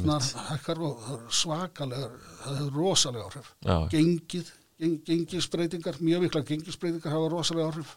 snar 0.00 0.24
hækkar 0.48 0.82
og 0.88 1.08
svakalega 1.28 2.08
það 2.42 2.58
hefur 2.62 2.78
rosalega 2.80 3.28
áhrif. 3.28 3.52
Já. 3.62 3.76
gengið, 3.92 4.52
geng, 4.80 4.98
gengisbreytingar 5.06 6.00
mjög 6.00 6.26
vikla 6.26 6.44
gengisbreytingar 6.48 7.14
hafa 7.14 7.32
rosalega 7.34 7.72
áhrif 7.72 7.96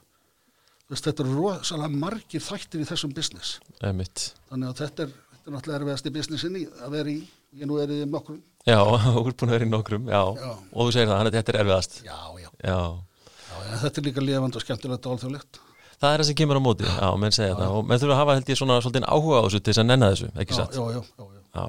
Veist, 0.91 1.05
þetta 1.07 1.23
eru 1.23 1.35
rosalega 1.37 1.99
margir 2.01 2.43
þættir 2.43 2.83
í 2.83 2.87
þessum 2.89 3.13
business. 3.15 3.59
Einmitt. 3.79 4.33
þannig 4.51 4.71
að 4.73 4.81
þetta 4.81 5.05
er, 5.05 5.13
þetta 5.31 5.45
er 5.45 5.55
náttúrulega 5.55 5.79
erfiðast 5.79 6.09
í 6.09 6.13
businessinni 6.17 6.63
að 6.67 6.97
vera 6.97 7.13
í. 7.13 7.21
Ég 7.61 7.67
nú 7.67 7.77
er 7.83 7.93
í 7.95 8.01
nokkrum. 8.07 8.41
Já, 8.67 8.79
þú 9.05 9.23
ert 9.31 9.39
búin 9.39 9.51
að 9.51 9.55
vera 9.55 9.67
í 9.67 9.71
nokkrum, 9.71 10.11
já. 10.11 10.21
já. 10.35 10.51
Og 10.51 10.89
þú 10.89 10.95
segir 10.95 11.07
það, 11.07 11.17
þannig 11.17 11.31
að 11.31 11.37
þetta 11.39 11.53
er 11.53 11.59
erfiðast. 11.63 11.97
Já, 12.05 12.17
já, 12.43 12.49
já. 12.67 12.73
já 12.73 13.77
Þetta 13.81 14.01
er 14.01 14.07
líka 14.07 14.23
lefand 14.25 14.57
og 14.57 14.63
skemmtilegt 14.65 15.07
og 15.07 15.15
alþjóðlegt. 15.15 15.61
Það 16.01 16.15
er 16.15 16.21
það 16.23 16.27
sem 16.31 16.37
kemur 16.39 16.57
á 16.57 16.63
móti, 16.65 16.87
já, 16.87 17.07
menn 17.21 17.35
segja 17.35 17.55
það. 17.55 17.73
og 17.77 17.87
menn 17.87 18.01
þurfa 18.01 18.15
að 18.15 18.21
hafa 18.21 18.35
held 18.37 18.51
ég 18.51 18.59
svona 18.59 18.77
svolítið 18.81 19.03
áhuga 19.05 19.37
á 19.37 19.43
þessu 19.45 19.59
til 19.61 19.71
þess 19.71 19.81
að 19.83 19.89
nenna 19.91 20.09
þessu, 20.11 20.29
ekki 20.43 20.57
satt? 20.57 20.77
Já, 20.77 20.83
já, 20.95 21.01
já, 21.21 21.25
já. 21.55 21.65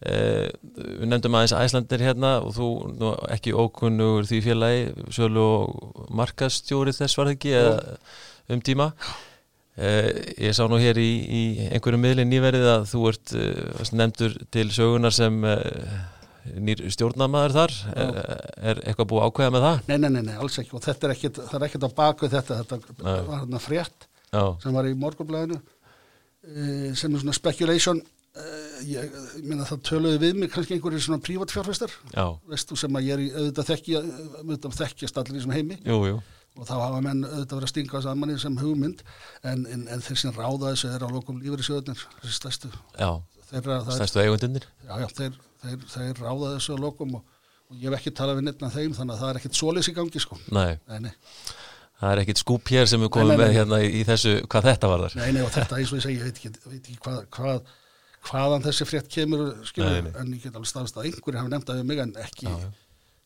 Við 0.00 1.02
nefndum 1.10 1.34
aðeins 1.36 1.52
Æslandir 1.52 2.00
hérna 2.00 2.38
og 2.40 2.54
þú 2.56 2.68
nú, 2.96 3.10
ekki 3.28 3.52
ókunnugur 3.52 4.24
því 4.30 4.38
félagi 4.46 5.08
sölu 5.12 5.42
og 5.44 6.06
markastjóri 6.16 6.94
þess 6.96 7.18
var 7.18 7.28
það 7.28 7.34
ekki 7.36 7.52
um 8.54 8.62
tíma 8.64 8.94
Uh, 9.80 10.10
ég 10.36 10.52
sá 10.52 10.66
nú 10.68 10.76
hér 10.82 10.98
í, 11.00 11.08
í 11.24 11.42
einhverju 11.70 11.96
miðli 12.02 12.24
nýverið 12.28 12.66
að 12.68 12.82
þú 12.90 13.02
ert 13.08 13.30
uh, 13.38 13.92
nefndur 13.96 14.34
til 14.52 14.66
sögunar 14.74 15.14
sem 15.14 15.38
nýr 16.60 16.82
stjórnamaður 16.92 17.54
þar 17.54 17.74
er, 17.94 18.18
er 18.72 18.80
eitthvað 18.82 19.08
búið 19.12 19.24
ákveða 19.28 19.54
með 19.54 19.64
það? 19.66 19.80
Nei, 19.86 19.96
nei, 20.02 20.10
nei, 20.16 20.20
nei 20.26 20.34
alls 20.42 20.58
ekki 20.60 20.76
og 20.76 20.84
þetta 20.84 21.06
er 21.06 21.14
ekkit, 21.14 21.40
það 21.46 21.56
er 21.56 21.66
ekkert 21.68 21.86
á 21.86 21.90
baku 22.00 22.30
þetta 22.32 22.58
þetta 22.58 22.78
nei. 22.80 23.14
var 23.28 23.38
hérna 23.38 23.62
frétt 23.62 24.06
Já. 24.32 24.42
sem 24.64 24.76
var 24.76 24.88
í 24.90 24.94
morgunblæðinu 25.00 25.60
sem 26.96 27.14
er 27.14 27.22
svona 27.22 27.36
speculation 27.36 28.00
ég, 28.00 28.69
ég 28.88 29.16
minna 29.44 29.68
það 29.68 29.82
töluði 29.90 30.20
við 30.24 30.42
mig 30.42 30.52
kannski 30.52 30.76
einhverju 30.76 31.00
svona 31.04 31.22
prívatfjárfæstar 31.26 31.96
veistu 32.50 32.78
sem 32.78 33.00
að 33.00 33.08
ég 33.08 33.16
er 33.16 33.24
í 33.24 33.30
auðvitað 33.34 33.72
þekkja 33.72 34.04
auðvitað 34.42 34.78
þekkjast 34.82 35.20
allir 35.22 35.40
í 35.40 35.42
svona 35.46 35.58
heimi. 35.58 35.80
Jú, 35.86 35.98
jú. 36.10 36.20
Og 36.58 36.66
þá 36.66 36.76
hafa 36.82 37.02
menn 37.04 37.24
auðvitað 37.24 37.58
verið 37.60 37.68
að 37.68 37.74
stinga 37.74 38.04
saman 38.04 38.32
í 38.34 38.38
sem 38.42 38.56
hugmynd 38.58 39.04
en, 39.46 39.66
en, 39.70 39.84
en 39.86 40.06
þeir 40.06 40.22
sem 40.24 40.34
ráða 40.34 40.72
þessu 40.72 40.90
er 40.90 41.04
á 41.06 41.08
lokum 41.10 41.38
lífur 41.42 41.62
í 41.62 41.68
sjöðunir 41.68 42.06
þessi 42.24 43.20
þeirra, 43.50 43.80
stærstu 43.94 44.22
eigundunir 44.22 44.66
þeir, 45.16 45.34
þeir, 45.62 45.82
þeir 45.90 46.22
ráða 46.22 46.54
þessu 46.56 46.76
á 46.76 46.78
lokum 46.84 47.18
og, 47.18 47.40
og 47.70 47.80
ég 47.80 47.88
hef 47.88 47.98
ekki 47.98 48.14
talað 48.18 48.40
við 48.40 48.48
nefna 48.50 48.70
þeim 48.74 48.94
þannig 48.98 49.16
að 49.16 49.24
það 49.24 49.32
er 49.32 49.40
ekkit 49.40 49.58
solis 49.58 49.90
í 49.90 49.96
gangi 49.96 50.22
sko. 50.22 50.38
Nei, 50.54 50.78
nei, 50.90 51.00
nei. 51.08 51.12
Það 52.00 52.14
er 52.14 52.22
ekkit 52.22 52.40
skúp 52.40 52.70
hér 52.72 52.88
sem 52.88 53.02
við 53.02 53.12
komum 53.12 53.36
með 53.36 53.54
hérna 53.58 53.82
í 53.84 54.00
þessu 54.08 54.38
hvað 54.48 54.70
þetta 54.70 54.88
var 54.88 55.02
þar 55.04 55.18
Nei, 55.20 55.32
nei, 55.36 55.42
og 55.44 55.50
þetta 55.52 55.80
eins 55.80 55.90
og 55.92 55.98
ég 55.98 56.06
segi, 56.06 56.16
ég 56.16 56.28
veit 56.28 56.38
ekki, 56.40 56.52
veit 56.64 56.78
ekki 56.80 57.00
hvað, 57.04 57.18
hvað 57.36 57.74
hvaðan 58.28 58.66
þessi 58.66 58.86
frétt 58.88 59.08
kemur 59.12 59.46
skilur, 59.68 59.96
nei, 59.96 60.10
nei. 60.10 60.12
en 60.20 60.36
ég 60.36 60.44
get 60.44 60.54
alveg 60.54 60.70
staðist 60.70 60.98
að 60.98 61.08
einhverju 61.10 61.40
hafa 61.40 61.52
nefndað 61.54 61.80
við 61.80 61.88
mig 61.90 62.02
en 62.04 62.14
ekki 62.20 62.46
já, 62.46 62.56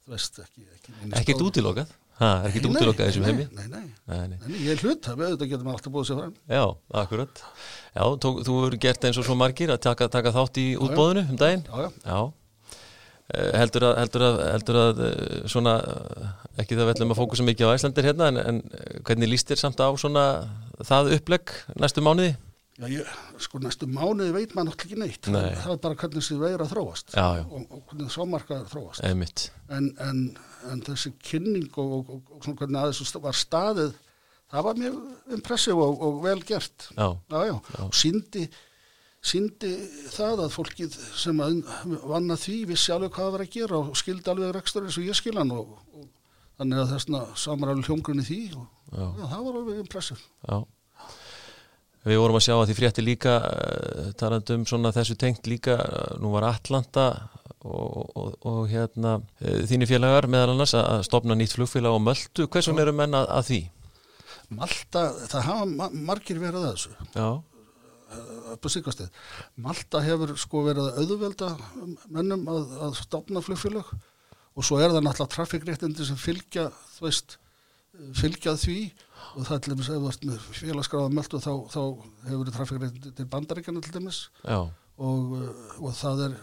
þú 0.05 0.15
veist, 0.15 0.41
ekki 0.45 1.35
ekki 1.35 1.39
útilokað? 1.43 1.93
Það 2.15 2.37
er 2.37 2.53
ekkert 2.53 2.69
útilokað 2.71 3.09
þessum 3.09 3.25
heimi? 3.27 3.45
nei, 3.59 3.67
nei, 3.73 4.61
ég 4.63 4.77
er 4.77 4.85
hlut 4.85 5.03
það 5.03 5.25
við 5.25 5.49
getum 5.51 5.73
alltaf 5.73 5.95
búið 5.95 6.07
sér 6.13 6.21
fram. 6.21 6.37
Já, 6.47 6.63
akkurat. 7.03 7.43
Já, 7.91 8.05
tók, 8.23 8.39
þú 8.47 8.59
hefur 8.61 8.77
gert 8.85 9.07
eins 9.09 9.19
og 9.19 9.27
svo 9.27 9.35
margir 9.39 9.73
að 9.75 9.81
taka, 9.89 10.07
taka 10.13 10.31
þátt 10.37 10.61
í 10.63 10.67
útbóðinu 10.79 11.25
um 11.33 11.41
daginn? 11.41 11.67
Já, 11.67 11.91
já. 12.07 12.19
Eh, 13.33 13.55
heldur 13.57 13.89
að, 13.89 13.95
heldur 14.03 14.23
að, 14.27 14.41
heldur 14.53 14.79
að 14.79 14.99
eh, 15.09 15.45
svona, 15.49 15.75
ekki 16.61 16.77
það 16.77 16.91
vellum 16.93 17.15
að 17.15 17.21
fókusa 17.23 17.47
mikið 17.49 17.71
á 17.73 17.75
æslandir 17.75 18.09
hérna 18.11 18.27
en, 18.31 18.41
en 18.43 18.59
hvernig 19.01 19.31
líst 19.33 19.49
þér 19.49 19.63
samt 19.63 19.81
á 19.81 19.89
svona 19.99 20.25
það 20.85 21.15
upplegg 21.17 21.55
næstu 21.81 22.05
mánuði? 22.05 22.35
Já, 22.75 22.89
ég, 22.91 23.11
sko 23.39 23.61
næstu 23.63 23.87
mánuði 23.87 24.33
veit 24.35 24.55
maður 24.57 24.73
náttúrulega 24.73 24.89
ekki 24.89 24.97
neitt. 24.99 25.29
Nei. 25.31 25.53
það 25.63 25.75
er 25.77 25.83
bara 25.85 25.99
hvernig 26.01 26.19
þessi 26.19 26.39
veira 26.41 26.67
þróast. 26.67 27.15
Já, 27.15 27.27
já. 27.39 27.45
Og, 27.47 27.69
og 27.71 27.85
hvernig 27.91 28.11
sámarkaður 28.11 28.73
þróast. 28.73 29.05
En, 29.71 29.91
en, 30.03 30.23
en 30.73 30.83
þessi 30.89 31.13
kynning 31.23 31.69
og, 31.79 31.95
og, 32.01 32.35
og 32.35 32.49
hvernig 32.51 32.81
aðeins 32.81 33.15
var 33.23 33.39
staðið 33.39 33.95
það 34.51 34.67
var 34.69 34.81
mjög 34.83 35.01
impressiv 35.39 35.83
og 35.85 36.21
vel 36.25 36.39
gert. 36.47 36.89
Og 36.99 37.95
síndi 37.95 38.49
síndi 39.25 39.71
það 40.13 40.45
að 40.45 40.53
fólkið 40.53 40.97
sem 41.17 41.39
að 41.41 41.63
vanna 42.11 42.37
því 42.37 42.59
vissi 42.75 42.93
alveg 42.93 43.15
hvað 43.15 43.25
það 43.25 43.35
var 43.37 43.45
að 43.47 43.55
gera 43.55 43.79
og 43.81 43.95
skildi 43.97 44.33
alveg 44.35 44.53
rekstur 44.53 44.85
eins 44.85 44.99
og 45.01 45.07
ég 45.07 45.17
skiljan 45.17 45.55
og 45.55 45.79
þannig 46.59 46.83
að 46.83 46.93
þessna 46.93 47.23
samar 47.41 47.73
alveg 47.73 47.89
hljóngrunni 47.89 48.27
því 48.27 48.41
og 48.59 49.23
það 49.23 49.47
var 49.47 49.61
alveg 49.63 49.81
impressiv 49.81 50.21
Já 50.45 50.59
Við 52.05 52.21
vorum 52.21 52.37
að 52.37 52.45
sjá 52.47 52.55
að 52.57 52.67
því 52.69 52.77
frétti 52.81 53.05
líka 53.05 53.39
uh, 53.41 54.11
talandum 54.21 54.67
svona 54.69 54.93
þessu 54.93 55.17
tengt 55.21 55.49
líka 55.49 55.79
uh, 55.81 56.19
nú 56.21 56.35
var 56.35 56.49
Atlanta 56.51 57.07
og, 57.65 58.11
og, 58.13 58.35
og 58.45 58.61
hérna 58.69 59.17
uh, 59.21 59.63
þínir 59.69 59.89
félagar 59.89 60.29
meðal 60.29 60.53
annars 60.53 60.77
að 60.77 61.07
stopna 61.09 61.37
nýtt 61.39 61.57
flugfélag 61.57 61.97
á 61.97 62.01
Möldu, 62.11 62.49
hversum 62.49 62.83
eru 62.83 62.93
menna 62.97 63.25
að 63.33 63.49
því? 63.49 63.63
Malta, 64.55 65.09
það 65.33 65.49
hafa 65.49 65.67
ma 65.71 65.89
margir 66.13 66.39
verið 66.43 66.69
að 66.69 66.73
þessu 66.75 66.97
Já 67.17 67.29
upp 68.55 68.67
á 68.67 68.69
síkastið. 68.71 69.23
Malta 69.59 70.03
hefur 70.05 70.35
sko 70.39 70.65
verið 70.69 70.91
að 70.91 70.99
auðvelda 71.03 71.49
mennum 72.13 72.45
að, 72.53 72.75
að 72.87 72.99
stopna 73.01 73.43
flugfélag 73.45 73.89
og 74.55 74.67
svo 74.67 74.79
er 74.79 74.93
það 74.95 75.07
náttúrulega 75.07 75.35
trafikréttindi 75.35 76.07
sem 76.07 76.19
fylgja, 76.21 76.69
þú 76.97 77.09
veist 77.09 77.39
fylgjað 78.19 78.59
því 78.65 78.79
og 79.35 79.47
það 79.47 79.55
er 79.57 79.63
til 79.65 79.75
dæmis 79.75 79.91
ef 79.91 80.01
þú 80.01 80.11
ert 80.11 80.27
með 80.29 80.49
félagsgráða 80.59 81.15
möldu 81.15 81.41
þá, 81.43 81.53
þá 81.73 81.81
hefur 82.29 82.49
þið 82.49 82.57
trafikreitindi 82.59 83.15
til 83.19 83.29
bandaríkjana 83.31 83.85
til 83.85 83.95
dæmis 83.95 84.21
og, 84.51 85.33
og 85.81 85.95
það 85.99 86.27
er 86.29 86.37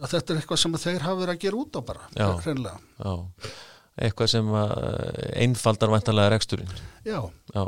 að 0.00 0.14
þetta 0.14 0.32
er 0.32 0.40
eitthvað 0.40 0.62
sem 0.62 0.78
þeir 0.80 1.04
hafa 1.04 1.20
verið 1.20 1.34
að 1.34 1.44
gera 1.44 1.60
út 1.60 1.76
á 1.76 1.80
bara 1.90 2.32
hreinlega. 2.44 2.78
Eitthvað 4.00 4.32
sem 4.32 4.50
einfaldar 5.44 5.92
vantarlega 5.92 6.32
reksturinn. 6.32 6.70
Já, 7.04 7.20
já. 7.52 7.62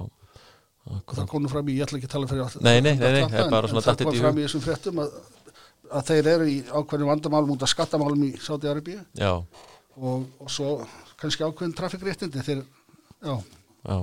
og 0.88 1.12
það 1.12 1.28
konur 1.30 1.52
fram 1.52 1.68
í, 1.68 1.76
ég 1.76 1.86
ætla 1.86 2.00
ekki 2.00 2.08
að 2.08 2.14
tala 2.16 2.30
fyrir 2.30 2.44
alltaf 2.46 2.64
nei, 2.64 2.80
nei, 2.82 2.94
nei, 2.98 3.10
nei 3.12 3.26
það 3.28 3.68
það 3.84 4.04
kom 4.06 4.16
fram 4.18 4.40
í 4.40 4.46
þessum 4.46 4.64
frettum 4.64 5.02
að, 5.02 5.12
að 5.92 6.08
þeir 6.08 6.30
eru 6.32 6.48
í 6.50 6.56
ákveðinu 6.72 7.10
vandamálum 7.10 7.52
út 7.54 7.66
af 7.66 7.70
skattamálum 7.70 8.24
í 8.26 8.32
Sáti-Arabi 8.42 8.96
og, 9.28 10.24
og 10.40 10.50
svo 10.50 10.72
kannski 11.22 11.46
ákveðin 11.46 11.76
trafikréttindi 11.78 12.44
þeir, 12.44 12.64
já 13.22 13.34
Já, 13.82 13.96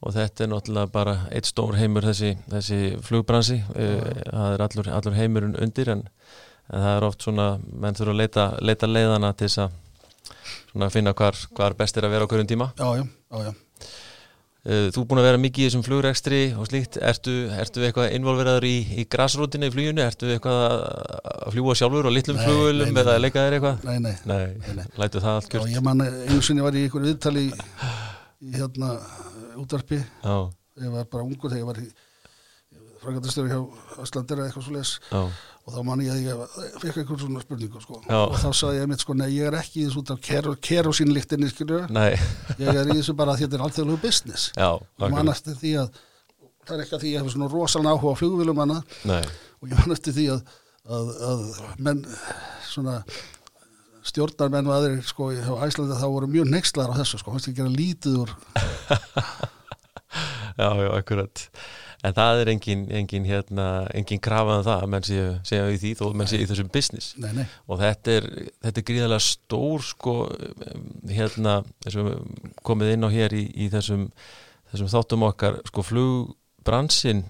og 0.00 0.14
þetta 0.14 0.44
er 0.44 0.50
náttúrulega 0.52 0.92
bara 0.92 1.14
eitt 1.34 1.48
stór 1.50 1.76
heimur 1.76 2.06
þessi, 2.06 2.32
þessi 2.48 2.78
flugbransi, 3.04 3.58
það 3.74 4.54
er 4.54 4.64
allur, 4.66 4.90
allur 4.98 5.16
heimurinn 5.18 5.58
undir 5.60 5.90
en, 5.92 6.04
en 6.70 6.86
það 6.86 6.94
er 6.94 7.06
oft 7.10 7.26
svona, 7.26 7.48
menn 7.72 7.98
þurfa 7.98 8.14
að 8.14 8.22
leita, 8.22 8.46
leita 8.64 8.88
leiðana 8.88 9.32
til 9.36 9.50
þess 9.50 9.66
að 9.66 10.90
finna 10.94 11.12
hvar, 11.16 11.36
hvar 11.56 11.76
best 11.76 11.96
er 12.00 12.08
að 12.08 12.16
vera 12.16 12.28
á 12.28 12.30
hverjum 12.30 12.48
tíma. 12.48 12.70
Já, 12.80 12.88
já, 13.00 13.04
já, 13.04 13.50
já. 13.50 13.52
Þú 14.66 15.02
er 15.02 15.06
búin 15.06 15.20
að 15.22 15.28
vera 15.28 15.38
mikið 15.38 15.62
í 15.62 15.66
þessum 15.68 15.84
flugrekstri 15.86 16.40
og 16.58 16.66
slíkt, 16.66 16.96
ertu, 16.98 17.34
ertu 17.54 17.84
eitthvað 17.86 18.16
involveraður 18.16 18.66
í, 18.66 18.74
í 18.98 19.04
græsrútinu 19.12 19.68
í 19.68 19.74
fluginu, 19.74 20.02
ertu 20.02 20.32
eitthvað 20.34 20.64
að 20.66 21.54
fljúa 21.54 21.76
sjálfur 21.78 22.08
og 22.10 22.16
litlum 22.16 22.40
flugulum 22.42 22.98
eða 23.04 23.14
leikaðir 23.22 23.60
eitthvað? 23.60 23.86
Nei, 23.86 24.00
nei, 24.02 24.16
nei, 24.26 24.74
nei. 24.80 24.84
Lætu 24.98 25.22
það 25.22 25.38
allt 25.38 25.52
kjört? 25.52 25.70
Já, 25.70 25.78
ég 25.78 25.86
man, 25.86 26.02
sinni 26.42 26.66
var 26.66 26.74
ég 26.74 26.88
í 26.88 26.90
einhverju 26.90 27.12
viðtali 27.12 27.46
í 27.46 27.52
í 28.46 28.52
hérna 28.56 28.96
útvarpi 29.56 29.98
Já. 29.98 30.36
ég 30.82 30.92
var 30.92 31.08
bara 31.10 31.24
ungur 31.24 31.50
þegar 31.50 31.62
ég 31.62 31.68
var 31.70 31.80
frangatastöru 33.06 33.52
hjá 33.52 33.60
Öslandir 34.04 34.40
eða 34.40 34.48
eitthvað 34.50 34.66
svo 34.66 34.74
les 34.76 34.92
og 35.66 35.74
þá 35.74 35.78
man 35.86 36.02
ég 36.04 36.12
að 36.14 36.26
ég 36.26 36.42
fekk 36.82 36.98
eitthvað 37.02 37.22
svona 37.24 37.42
spurningu 37.42 37.80
sko. 37.82 38.00
og 38.06 38.36
þá 38.38 38.48
sagði 38.54 38.82
ég 38.82 38.90
mitt 38.90 39.02
sko 39.02 39.16
nei 39.18 39.28
ég 39.34 39.48
er 39.48 39.56
ekki 39.58 39.80
í 39.82 39.86
þessu 39.86 40.02
út 40.02 40.12
af 40.14 40.20
kerosínlíktinni 40.68 41.48
ég 42.62 42.70
er 42.70 42.92
í 42.92 42.98
þessu 43.00 43.16
bara 43.18 43.34
að 43.34 43.42
þetta 43.44 43.58
er 43.58 43.64
allþjóðlegu 43.66 44.02
business. 44.02 44.50
Já, 44.54 44.68
og 44.78 45.10
man 45.10 45.32
eftir 45.32 45.58
því 45.58 45.72
að 45.82 46.02
það 46.66 46.76
er 46.76 46.84
ekki 46.84 46.96
að 46.96 47.02
því 47.02 47.08
að 47.08 47.16
ég 47.16 47.24
hef 47.24 47.34
svona 47.34 47.50
rosalega 47.50 47.96
áhuga 47.96 48.14
á 48.14 48.20
flugvílum 48.20 48.62
og 48.66 49.70
ég 49.70 49.80
man 49.80 49.96
eftir 49.96 50.14
því 50.16 50.26
að, 50.36 50.52
að, 50.86 51.10
að 51.30 51.42
menn 51.88 52.04
svona 52.66 53.00
stjórnarmenn 54.06 54.70
og 54.70 54.76
aðrir 54.76 55.02
sko 55.06 55.32
á 55.34 55.66
Æslandi 55.66 55.98
þá 55.98 56.06
voru 56.06 56.30
mjög 56.30 56.50
nextlar 56.52 56.92
á 56.94 56.98
þessu 57.00 57.18
sko, 57.18 57.32
hann 57.32 57.40
veist 57.40 57.50
ekki 57.50 57.58
að 57.58 57.64
gera 57.64 57.78
lítið 57.80 58.14
úr 58.22 58.30
Já, 60.56 60.70
já, 60.80 60.88
akkurat 60.96 61.42
en 62.06 62.16
það 62.16 62.42
er 62.42 62.50
engin, 62.52 62.84
engin 63.00 63.26
hérna 63.26 63.66
engin 63.96 64.22
krafað 64.22 64.60
um 64.60 64.66
það 64.68 64.82
að 64.84 64.92
menn 64.94 65.06
séu 65.08 65.28
segja 65.48 65.68
í 65.72 65.78
því 65.82 65.92
þó 65.98 66.04
menn 66.14 66.30
séu 66.30 66.42
í 66.44 66.48
þessum 66.50 66.72
business. 66.74 67.12
Nei, 67.22 67.30
nei. 67.38 67.44
og 67.66 67.80
þetta 67.82 68.16
er, 68.20 68.28
þetta 68.66 68.82
er 68.82 68.88
gríðarlega 68.90 69.26
stór 69.26 69.86
sko 69.86 70.16
hérna 71.10 71.56
komið 72.66 72.94
inn 72.94 73.08
á 73.08 73.10
hér 73.12 73.36
í, 73.36 73.44
í 73.66 73.70
þessum, 73.72 74.06
þessum 74.72 74.92
þáttum 74.94 75.26
okkar 75.30 75.60
sko 75.70 75.86
flugbransin 75.86 77.26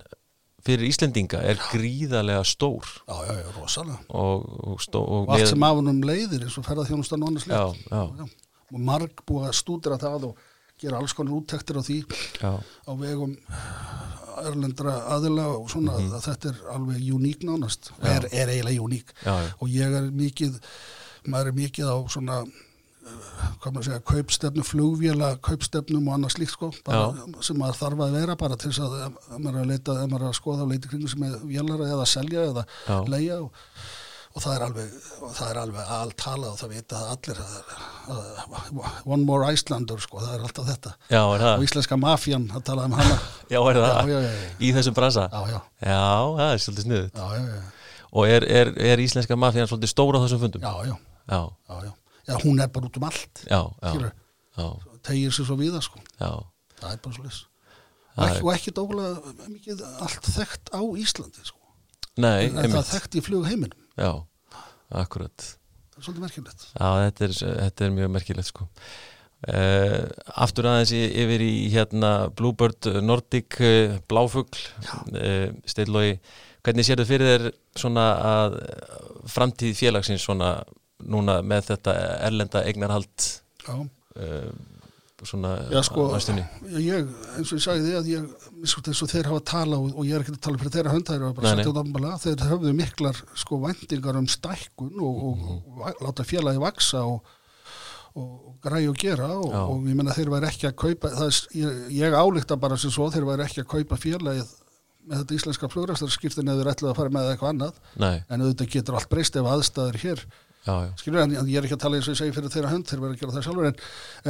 fyrir 0.66 0.88
Íslendinga 0.90 1.42
er 1.46 1.60
gríðarlega 1.70 2.42
stór. 2.46 2.88
Já, 3.06 3.16
já, 3.28 3.34
já, 3.38 3.46
rosalega. 3.54 4.00
Og, 4.08 4.48
og, 4.72 4.82
stó, 4.82 5.02
og, 5.04 5.28
og 5.28 5.36
allt 5.36 5.52
sem 5.52 5.66
afunum 5.68 6.02
leiðir 6.06 6.46
eins 6.48 6.58
og 6.58 6.66
ferða 6.66 6.88
þjónustan 6.88 7.22
og 7.22 7.32
annars 7.32 7.46
leitt 7.46 8.36
og 8.66 8.82
marg 8.82 9.22
búið 9.28 9.46
að 9.46 9.58
stúdra 9.60 9.98
það 10.00 10.30
og 10.32 10.46
gera 10.80 11.00
alls 11.00 11.14
konar 11.16 11.38
úttektir 11.38 11.78
á 11.80 11.82
því 11.82 11.98
já. 12.40 12.52
á 12.60 12.92
vegum 13.00 13.36
erlendra 14.44 14.98
aðila 15.14 15.46
og 15.56 15.70
svona 15.72 15.96
mm 15.96 16.04
-hmm. 16.04 16.14
að 16.16 16.26
þetta 16.28 16.48
er 16.48 16.58
alveg 16.74 17.14
uník 17.16 17.42
nánast 17.42 17.90
er, 18.02 18.28
er 18.32 18.48
eiginlega 18.48 18.82
uník. 18.82 19.08
Og 19.60 19.68
ég 19.68 19.92
er 19.98 20.10
mikið 20.12 20.60
maður 21.24 21.46
er 21.46 21.52
mikið 21.52 21.86
á 21.88 21.96
svona 22.08 22.44
hvað 23.60 23.72
maður 23.72 23.86
segja, 23.86 24.00
kaupstefnu, 24.10 24.64
flugvila 24.66 25.28
kaupstefnum 25.44 26.08
og 26.08 26.16
annað 26.16 26.34
slíkt 26.36 26.54
sko 26.56 26.72
sem 27.40 27.58
maður 27.60 27.78
þarf 27.80 28.02
að 28.06 28.16
vera 28.18 28.36
bara 28.36 28.56
til 28.56 28.72
þess 28.72 28.82
að 28.86 28.96
ef 29.06 29.38
maður 29.38 29.58
er 29.58 29.62
að 29.62 29.70
leita, 29.72 29.92
ef 30.02 30.10
maður 30.10 30.24
er 30.24 30.32
að 30.32 30.40
skoða 30.40 30.66
á 30.66 30.70
leiti 30.72 30.90
kringu 30.90 31.12
sem 31.12 31.22
er 31.28 31.36
vélara 31.44 31.86
eða 31.86 32.02
að 32.02 32.12
selja 32.14 32.46
eða 32.50 32.64
leia 33.12 33.38
og, 33.44 33.62
og 34.36 34.42
það 34.44 34.52
er 34.52 34.64
alveg 34.66 34.96
það 35.36 35.46
er 35.48 35.58
alveg 35.62 35.92
alltala 35.96 36.50
og 36.52 36.58
það 36.60 36.72
vita 36.74 36.98
að 37.00 37.12
allir 37.14 37.38
að, 37.40 37.54
að, 38.12 38.80
one 39.08 39.24
more 39.24 39.48
Icelander 39.52 40.02
sko, 40.02 40.20
það 40.20 40.34
er 40.36 40.44
alltaf 40.44 40.68
þetta. 40.68 40.92
Já, 41.08 41.20
og 41.24 41.64
íslenska 41.64 41.98
mafjan 42.00 42.44
að 42.52 42.66
tala 42.68 42.84
um 42.90 42.96
hana. 42.98 43.16
Já, 43.54 43.60
er 43.62 43.80
það? 43.80 44.12
Já, 44.12 44.18
Í 44.60 44.72
þessum 44.76 44.96
brasa? 44.98 45.28
Já, 45.32 45.54
já. 45.54 45.58
Já, 45.80 46.02
það 46.40 46.50
er 46.50 46.64
svolítið 46.66 46.88
snuðið 46.88 47.22
Og 48.16 48.30
er, 48.32 48.44
er, 48.60 48.72
er 48.92 49.02
íslenska 49.02 49.36
mafjan 49.40 49.68
svolítið 49.70 49.92
stóra 49.92 50.20
á 50.20 50.24
þessum 50.26 50.44
fundum? 50.44 50.66
Já, 50.66 50.90
já. 50.90 50.94
Já, 51.26 51.40
já, 51.70 51.80
já. 51.88 51.92
Já, 52.26 52.36
hún 52.42 52.60
er 52.60 52.70
bara 52.74 52.86
út 52.86 52.96
um 52.98 53.04
allt 53.06 53.42
já, 53.46 53.60
já, 53.82 54.66
tegir 55.06 55.34
sér 55.34 55.46
svo 55.46 55.54
viða 55.58 55.78
sko. 55.84 56.00
það 56.18 56.88
er 56.90 56.98
bara 57.02 57.14
svo 57.14 57.26
les 57.26 57.42
og, 58.16 58.38
og 58.40 58.50
ekki 58.54 58.72
dókulega 58.74 59.34
mikið 59.52 59.82
allt 60.02 60.26
þekkt 60.34 60.72
á 60.74 60.80
Íslandi 60.98 61.44
sko. 61.46 61.60
Nei, 62.16 62.48
en 62.48 62.72
það 62.72 62.88
þekkt 62.94 63.18
í 63.20 63.22
flug 63.22 63.46
heiminum 63.46 63.85
já, 63.96 64.10
akkurat. 65.02 65.50
Svolítið 65.96 66.24
merkilegt. 66.26 66.64
Já, 66.76 66.88
þetta 67.06 67.26
er, 67.26 67.36
þetta 67.66 67.86
er 67.86 67.94
mjög 67.96 68.10
merkilegt 68.16 68.50
sko. 68.50 68.66
Uh, 69.46 70.06
aftur 70.42 70.66
aðeins 70.70 70.94
yfir 70.96 71.42
í 71.44 71.68
hérna 71.70 72.10
Bluebird 72.36 72.88
Nordic 73.04 73.58
uh, 73.60 73.96
Bláfugl. 74.08 74.62
Uh, 75.12 75.52
Steilói, 75.68 76.16
hvernig 76.66 76.88
sér 76.88 77.00
þau 77.00 77.08
fyrir 77.08 77.32
þér 77.32 77.46
svona 77.78 78.06
að 78.26 78.58
framtíð 79.30 79.76
félagsins 79.78 80.24
svona 80.24 80.56
núna 81.04 81.40
með 81.44 81.70
þetta 81.72 81.96
erlenda 82.26 82.64
eignarhald 82.66 83.28
uh, 85.22 85.28
svona 85.30 85.52
Já, 85.72 85.80
sko, 85.86 86.08
ég, 86.76 87.08
eins 87.36 87.52
og 87.52 87.58
ég 87.58 87.64
sagði 87.64 87.86
því 87.86 87.94
að 88.00 88.10
ég, 88.12 88.26
eins 88.62 89.02
og 89.02 89.12
þeir 89.12 89.30
hafa 89.30 89.44
tala 89.52 89.80
og, 89.80 89.94
og 89.94 90.08
ég 90.08 90.18
er 90.18 90.24
ekki 90.24 90.34
að 90.36 90.42
tala 90.48 90.60
fyrir 90.62 90.76
þeirra 90.76 90.94
höndæri 90.96 91.30
þeir 92.26 92.44
hafðu 92.50 92.74
miklar 92.76 93.22
sko 93.34 93.62
vendingar 93.64 94.20
um 94.20 94.28
stækkun 94.28 94.94
og, 95.00 95.24
og, 95.30 95.34
mm 95.36 95.48
-hmm. 95.48 95.90
og 95.90 96.04
láta 96.06 96.26
félagi 96.26 96.62
vaksa 96.62 97.04
og 97.06 97.24
græði 98.64 98.88
og 98.88 98.96
gera 99.00 99.28
og 99.36 99.82
ég 99.84 99.96
menna 99.96 100.14
þeir 100.16 100.30
væri 100.32 100.48
ekki 100.48 100.70
að 100.70 100.78
kaupa 100.80 101.10
er, 101.26 101.40
ég, 101.52 101.82
ég 101.92 102.16
álíkta 102.16 102.56
bara 102.56 102.78
sem 102.80 102.90
svo 102.90 103.10
þeir 103.12 103.28
væri 103.28 103.44
ekki 103.44 103.60
að 103.64 103.72
kaupa 103.74 103.98
félagið 104.00 104.54
með 105.06 105.22
þetta 105.22 105.36
íslenska 105.36 105.68
flugræstarskiptin 105.70 106.50
eða 106.50 106.72
ætlaði 106.72 106.90
að 106.90 106.98
fara 106.98 107.14
með 107.14 107.30
eitthvað 107.30 107.52
annað 107.52 107.80
Nei. 108.02 108.16
en 108.26 108.42
auðvitað 108.42 108.72
getur 108.72 108.98
allt 108.98 109.10
breyst 109.12 109.36
ef 109.38 109.50
aðstæður 109.50 109.98
hér 110.02 110.22
já, 110.22 110.26
já. 110.26 110.45
Skilur 111.00 111.22
en 111.22 111.34
ég 111.36 111.58
er 111.60 111.66
ekki 111.66 111.76
að 111.76 111.82
tala 111.84 111.98
eins 111.98 112.08
og 112.08 112.16
ég 112.16 112.20
segi 112.20 112.34
fyrir 112.36 112.52
þeirra 112.52 112.72
hönd 112.72 112.90
þeir 112.90 113.02
verða 113.04 113.16
að 113.16 113.20
gera 113.22 113.36
það 113.36 113.46
sjálfur 113.46 113.68
en, 113.70 113.80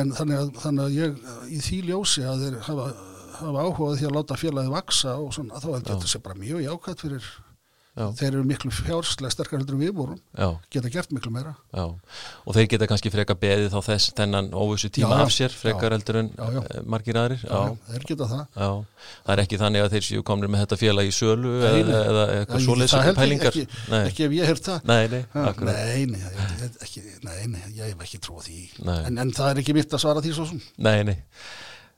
en 0.03 0.15
þannig, 0.19 0.43
að, 0.43 0.53
þannig 0.65 0.85
að 0.85 0.97
ég 0.97 1.11
í 1.49 1.61
því 1.65 1.81
ljósi 1.91 2.27
að 2.29 2.45
þeir 2.45 2.59
hafa, 2.69 2.87
hafa 3.41 3.67
áhugað 3.67 3.99
því 4.01 4.09
að 4.11 4.17
láta 4.19 4.41
félagið 4.41 4.77
vaksa 4.77 5.17
og 5.23 5.35
svona 5.37 5.63
þá 5.63 5.69
heldur 5.73 5.95
þetta 5.95 6.13
sé 6.13 6.23
bara 6.27 6.41
mjög 6.41 6.65
jákvæmt 6.67 7.05
fyrir 7.07 7.31
Já. 7.97 8.11
þeir 8.19 8.27
eru 8.35 8.43
miklu 8.45 8.71
fjárslega 8.77 9.33
sterkar 9.33 9.63
heldur 9.63 9.79
við 9.81 9.93
vorum. 9.97 10.19
Já, 10.37 10.51
geta 10.75 10.91
gert 10.93 11.13
miklu 11.17 11.31
meira. 11.33 11.55
Já, 11.73 11.87
og 12.45 12.57
þeir 12.57 12.67
geta 12.75 12.89
kannski 12.91 13.13
frekar 13.15 13.39
beðið 13.41 13.71
þá 13.73 13.79
þess 13.87 14.11
þennan 14.19 14.51
óvissu 14.53 14.91
tíma 14.93 15.23
af 15.25 15.33
sér, 15.33 15.55
frekar 15.57 15.97
heldur 15.97 16.19
en 16.21 16.29
eh, 16.37 16.81
margir 16.85 17.17
aðrir. 17.17 17.41
já, 17.47 17.61
þeir 17.89 18.07
geta 18.11 18.29
það. 18.35 18.43
Já, 18.53 18.69
það 19.25 19.33
er 19.37 19.43
ekki 19.47 19.61
þannig 19.65 19.87
að 19.87 19.95
þeir 19.97 20.07
séu 20.11 20.27
komnir 20.29 20.53
með 20.53 20.65
þetta 20.67 20.81
félag 20.83 21.09
í 21.09 21.15
sölu 21.17 21.55
Nei, 21.57 21.63
nei. 21.65 21.79
eða, 21.81 22.03
eða 22.05 22.27
eitthvað 22.43 22.67
svoleiðs 22.67 22.97
ekki, 23.47 23.67
ekki 24.03 24.27
ef 24.29 24.37
ég 24.37 24.51
heyrt 24.53 24.69
það. 24.69 24.91
Nei, 24.93 25.05
nei, 25.15 25.23
ekki, 26.85 27.07
nei, 27.25 27.39
nei, 27.55 27.63
ég 27.79 27.95
hef 27.95 28.05
ekki 28.07 28.21
trúið 28.29 28.51
því. 28.51 28.67
En, 29.07 29.23
en 29.25 29.33
það 29.33 29.55
er 29.55 29.63
ekki 29.65 29.77
mitt 29.81 29.97
að 29.97 30.05
svara 30.05 30.25
því 30.25 30.37
svo 30.37 30.51
sem. 30.53 30.61
Nei, 30.85 30.99
nei. 31.09 31.17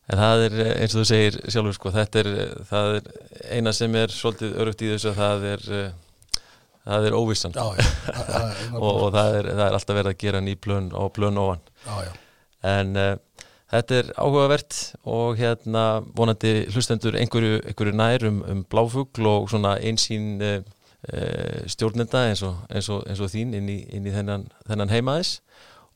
En 0.08 0.16
það 0.16 0.42
er 0.46 0.54
eh, 0.62 0.74
eins 0.82 0.94
og 0.94 1.02
þú 1.02 1.06
segir 1.10 1.38
sjálfur 1.52 1.76
sko, 1.76 1.90
þetta 1.92 2.20
er, 2.22 2.28
eh, 2.32 2.52
það 2.70 2.94
er 2.96 3.08
eina 3.58 3.74
sem 3.76 3.96
er 4.00 4.12
svolítið 4.12 4.54
örugt 4.62 4.84
í 4.84 4.92
þessu 4.94 5.10
að 5.10 5.18
það 5.20 5.44
er, 5.50 5.66
eh, 5.78 6.44
það 6.88 7.08
er 7.08 7.16
óvissan 7.18 7.56
Já, 7.56 7.66
já, 7.76 7.88
já, 8.16 8.38
já, 8.38 8.70
og, 8.78 8.88
og 8.88 9.10
það, 9.12 9.36
er, 9.40 9.50
það 9.52 9.64
er 9.66 9.76
alltaf 9.78 9.98
verið 9.98 10.14
að 10.14 10.22
gera 10.24 10.42
ný 10.44 10.54
plön 10.56 10.88
og 10.96 11.12
plön 11.16 11.40
ofan. 11.42 11.60
já. 11.84 12.14
En 12.68 12.96
uh, 12.98 13.44
þetta 13.70 13.98
er 14.00 14.08
áhugavert 14.18 14.78
og 15.06 15.38
hérna 15.38 15.84
vonandi 16.16 16.54
hlustendur 16.72 17.14
einhverju, 17.20 17.60
einhverju 17.68 17.94
nær 17.94 18.24
um, 18.26 18.40
um 18.50 18.64
bláfugl 18.66 19.28
og 19.30 19.52
svona 19.52 19.76
einsýn 19.78 20.40
uh, 20.42 20.56
stjórnenda 21.70 22.24
eins 22.32 22.42
og, 22.48 22.56
eins 22.72 22.88
og, 22.90 23.04
eins 23.06 23.20
og 23.22 23.30
þín 23.30 23.52
inn 23.60 23.68
í, 23.70 23.82
inn 23.94 24.08
í 24.08 24.14
þennan, 24.16 24.48
þennan 24.66 24.90
heimaðis 24.90 25.36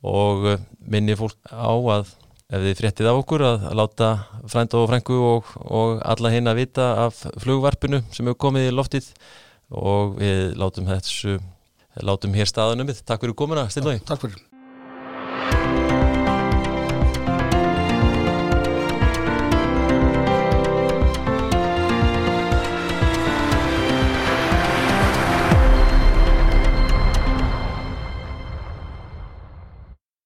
og 0.07 0.53
minni 0.87 1.17
fólk 1.19 1.41
á 1.51 1.73
að 1.97 2.13
ef 2.53 2.67
þið 2.67 2.79
fréttið 2.83 3.09
af 3.09 3.23
okkur 3.23 3.47
að, 3.49 3.67
láta 3.79 4.11
frænda 4.53 4.83
og 4.83 4.91
frængu 4.91 5.19
og, 5.31 5.51
og 5.65 6.05
alla 6.05 6.33
hinn 6.35 6.51
að 6.51 6.61
vita 6.61 6.93
af 7.07 7.25
flugvarpinu 7.41 8.03
sem 8.13 8.29
hefur 8.29 8.41
komið 8.47 8.69
í 8.69 8.77
loftið 8.77 9.11
og 9.73 10.17
við 10.21 10.57
látum 10.61 10.89
þessu 10.93 11.41
látum 12.05 12.37
hér 12.37 12.49
staðanum 12.49 12.89
við. 12.93 13.05
Takk 13.09 13.25
fyrir 13.25 13.37
komuna, 13.37 13.69
Steinlói. 13.73 14.01
Takk 14.09 14.27
fyrir 14.27 14.52